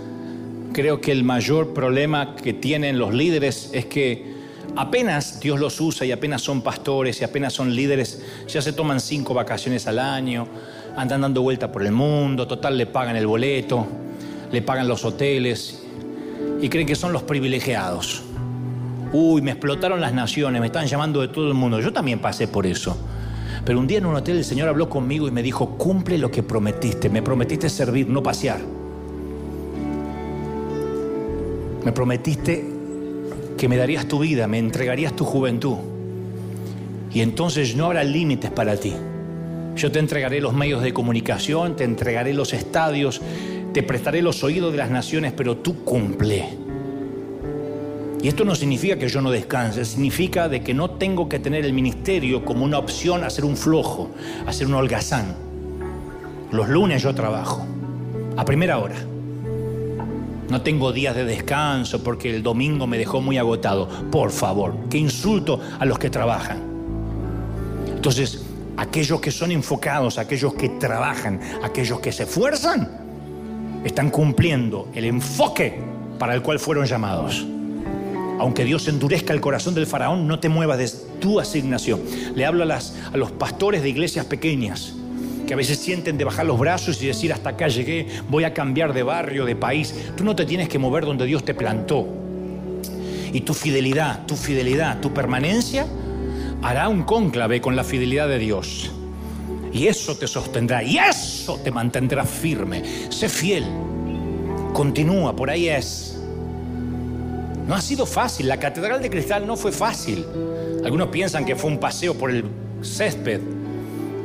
[0.74, 4.34] creo que el mayor problema que tienen los líderes es que
[4.76, 8.99] apenas Dios los usa y apenas son pastores y apenas son líderes, ya se toman
[8.99, 10.47] cinco vacaciones al año,
[10.97, 13.86] andan dando vuelta por el mundo, total le pagan el boleto,
[14.51, 15.84] le pagan los hoteles
[16.59, 18.24] y creen que son los privilegiados.
[19.13, 21.80] Uy, me explotaron las naciones, me están llamando de todo el mundo.
[21.80, 22.97] Yo también pasé por eso.
[23.63, 26.32] Pero un día en un hotel el Señor habló conmigo y me dijo, cumple lo
[26.32, 27.09] que prometiste.
[27.09, 28.59] Me prometiste servir, no pasear.
[31.85, 32.65] Me prometiste
[33.57, 35.77] que me darías tu vida, me entregarías tu juventud.
[37.14, 38.93] Y entonces no habrá límites para ti.
[39.76, 43.22] Yo te entregaré los medios de comunicación, te entregaré los estadios,
[43.73, 46.45] te prestaré los oídos de las naciones, pero tú cumple.
[48.22, 51.65] Y esto no significa que yo no descanse, significa de que no tengo que tener
[51.65, 54.11] el ministerio como una opción a ser un flojo,
[54.45, 55.35] a ser un holgazán.
[56.51, 57.65] Los lunes yo trabajo,
[58.38, 58.95] a primera hora.
[60.49, 63.88] No tengo días de descanso porque el domingo me dejó muy agotado.
[64.11, 66.61] Por favor, qué insulto a los que trabajan.
[67.88, 68.44] Entonces,
[68.78, 72.90] aquellos que son enfocados, aquellos que trabajan, aquellos que se esfuerzan,
[73.84, 75.80] están cumpliendo el enfoque
[76.20, 77.45] para el cual fueron llamados.
[78.40, 80.90] Aunque Dios endurezca el corazón del faraón, no te muevas de
[81.20, 82.02] tu asignación.
[82.36, 84.95] Le hablo a, las, a los pastores de iglesias pequeñas
[85.53, 88.55] que a veces sienten de bajar los brazos y decir hasta acá llegué, voy a
[88.55, 89.93] cambiar de barrio, de país.
[90.17, 92.07] Tú no te tienes que mover donde Dios te plantó.
[93.31, 95.85] Y tu fidelidad, tu fidelidad, tu permanencia
[96.63, 98.89] hará un cónclave con la fidelidad de Dios.
[99.71, 102.81] Y eso te sostendrá, y eso te mantendrá firme.
[103.11, 103.65] Sé fiel.
[104.73, 106.19] Continúa, por ahí es.
[107.67, 110.25] No ha sido fácil, la Catedral de Cristal no fue fácil.
[110.84, 112.43] Algunos piensan que fue un paseo por el
[112.81, 113.39] césped,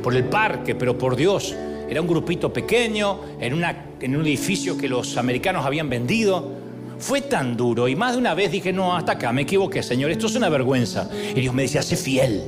[0.09, 1.55] por el parque, pero por Dios,
[1.87, 6.51] era un grupito pequeño, en, un edificio que los americanos habían vendido.
[6.99, 10.11] Fue tan duro y más de una vez dije, no, hasta acá, me equivoqué, Señor,
[10.11, 11.11] esto es una vergüenza.
[11.13, 12.43] Y Dios me decía, sé fiel,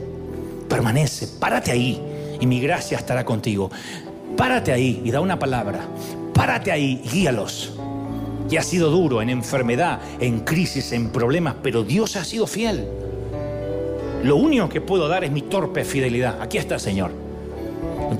[0.71, 2.01] permanece, párate ahí
[2.41, 3.71] y mi gracia estará contigo.
[4.39, 5.81] párate ahí y da una palabra.
[6.33, 7.75] Párate ahí y guíalos.
[8.51, 12.87] Y ha sido duro en enfermedad, en crisis, en problemas, pero Dios ha sido fiel.
[14.25, 16.41] Lo único que puedo dar es mi torpe fidelidad.
[16.41, 17.20] Aquí está, Señor.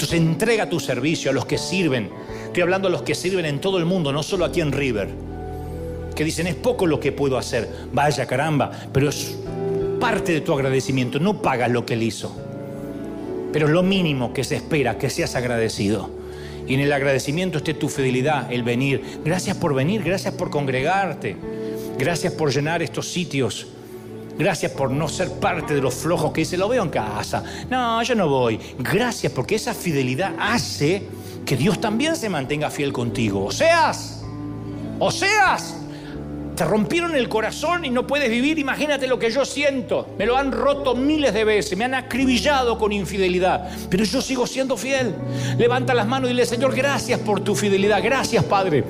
[0.01, 2.09] Entonces entrega tu servicio a los que sirven.
[2.47, 5.11] Estoy hablando a los que sirven en todo el mundo, no solo aquí en River.
[6.17, 7.69] Que dicen, es poco lo que puedo hacer.
[7.93, 9.37] Vaya caramba, pero es
[10.01, 11.21] parte de tu agradecimiento.
[11.21, 12.35] No pagas lo que él hizo.
[13.53, 16.09] Pero es lo mínimo que se espera, que seas agradecido.
[16.67, 19.21] Y en el agradecimiento esté tu fidelidad, el venir.
[19.23, 21.37] Gracias por venir, gracias por congregarte.
[21.99, 23.67] Gracias por llenar estos sitios.
[24.41, 27.45] Gracias por no ser parte de los flojos que dice, lo veo en casa.
[27.69, 28.59] No, yo no voy.
[28.79, 31.03] Gracias porque esa fidelidad hace
[31.45, 33.45] que Dios también se mantenga fiel contigo.
[33.45, 34.25] O seas,
[34.99, 35.77] o seas,
[36.57, 38.59] te rompieron el corazón y no puedes vivir.
[38.59, 40.09] Imagínate lo que yo siento.
[40.17, 43.69] Me lo han roto miles de veces, me han acribillado con infidelidad.
[43.91, 45.15] Pero yo sigo siendo fiel.
[45.59, 48.03] Levanta las manos y dile, Señor, gracias por tu fidelidad.
[48.03, 48.85] Gracias, Padre.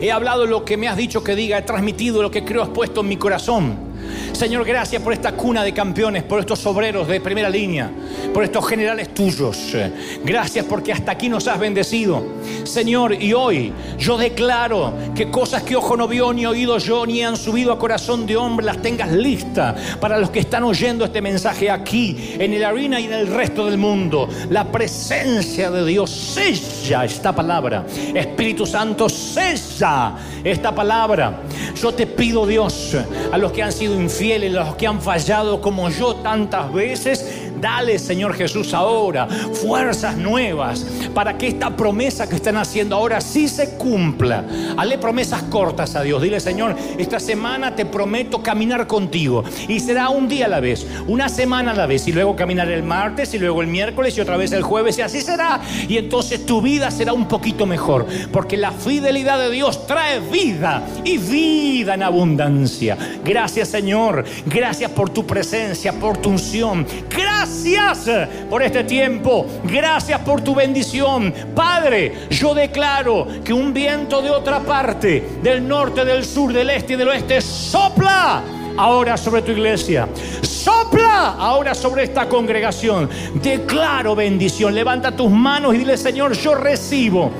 [0.00, 2.70] He hablado lo que me has dicho que diga, he transmitido lo que creo has
[2.70, 3.91] puesto en mi corazón.
[4.32, 7.90] Señor, gracias por esta cuna de campeones, por estos obreros de primera línea,
[8.32, 9.76] por estos generales tuyos.
[10.24, 12.22] Gracias porque hasta aquí nos has bendecido.
[12.64, 17.22] Señor, y hoy yo declaro que cosas que ojo no vio, ni oído yo, ni
[17.22, 21.20] han subido a corazón de hombre, las tengas listas para los que están oyendo este
[21.20, 24.28] mensaje aquí, en el arena y en el resto del mundo.
[24.50, 27.84] La presencia de Dios sella esta palabra.
[28.14, 31.42] Espíritu Santo, sella esta palabra.
[31.80, 32.96] Yo te pido, Dios,
[33.30, 37.96] a los que han sido infieles, los que han fallado como yo tantas veces, Dale,
[38.00, 40.84] Señor Jesús, ahora fuerzas nuevas
[41.14, 44.44] para que esta promesa que están haciendo ahora sí se cumpla.
[44.76, 46.20] Hale promesas cortas a Dios.
[46.20, 49.44] Dile, Señor, esta semana te prometo caminar contigo.
[49.68, 52.08] Y será un día a la vez, una semana a la vez.
[52.08, 54.98] Y luego caminar el martes y luego el miércoles y otra vez el jueves.
[54.98, 55.60] Y así será.
[55.88, 58.06] Y entonces tu vida será un poquito mejor.
[58.32, 62.98] Porque la fidelidad de Dios trae vida y vida en abundancia.
[63.24, 64.24] Gracias, Señor.
[64.46, 66.84] Gracias por tu presencia, por tu unción.
[67.08, 69.46] Gracias Gracias por este tiempo.
[69.64, 71.32] Gracias por tu bendición.
[71.54, 76.94] Padre, yo declaro que un viento de otra parte, del norte, del sur, del este
[76.94, 78.42] y del oeste, sopla
[78.76, 80.08] ahora sobre tu iglesia.
[80.40, 83.10] Sopla ahora sobre esta congregación.
[83.34, 84.74] Declaro bendición.
[84.74, 87.30] Levanta tus manos y dile, Señor, yo recibo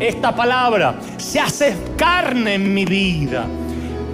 [0.00, 0.96] esta palabra.
[1.16, 3.46] Se hace carne en mi vida.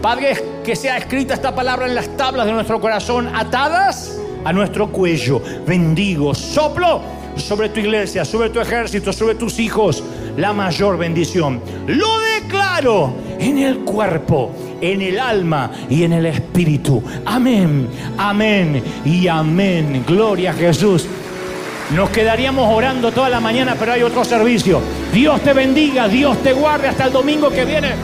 [0.03, 4.93] Padre, que sea escrita esta palabra en las tablas de nuestro corazón, atadas a nuestro
[4.93, 5.43] cuello.
[5.67, 7.01] Bendigo, soplo
[7.35, 10.05] sobre tu iglesia, sobre tu ejército, sobre tus hijos,
[10.37, 11.61] la mayor bendición.
[11.89, 17.03] Lo declaro en el cuerpo, en el alma y en el espíritu.
[17.25, 20.05] Amén, amén y amén.
[20.07, 21.07] Gloria a Jesús.
[21.95, 24.81] Nos quedaríamos orando toda la mañana, pero hay otro servicio.
[25.13, 27.95] Dios te bendiga, Dios te guarde hasta el domingo que viene.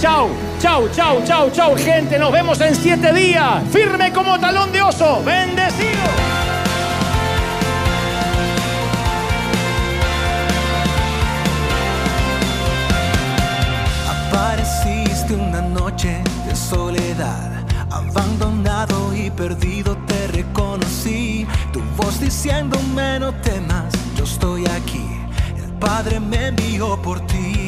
[0.00, 0.30] Chao.
[0.60, 2.18] Chau, chau, chau, chau, gente.
[2.18, 3.62] Nos vemos en siete días.
[3.70, 5.22] Firme como talón de oso.
[5.24, 6.02] Bendecido.
[14.08, 21.46] Apareciste una noche de soledad, abandonado y perdido te reconocí.
[21.72, 25.06] Tu voz diciéndome no temas, yo estoy aquí.
[25.56, 27.67] El Padre me envió por ti.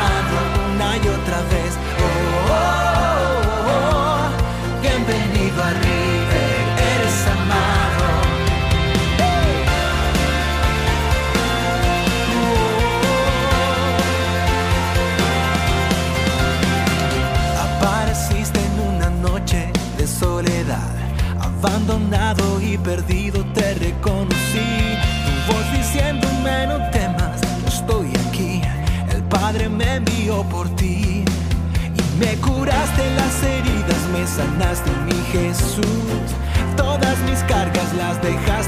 [30.43, 31.23] por ti.
[31.23, 35.85] Y me curaste las heridas, me sanaste mi Jesús.
[36.77, 38.60] Todas mis cargas las dejaste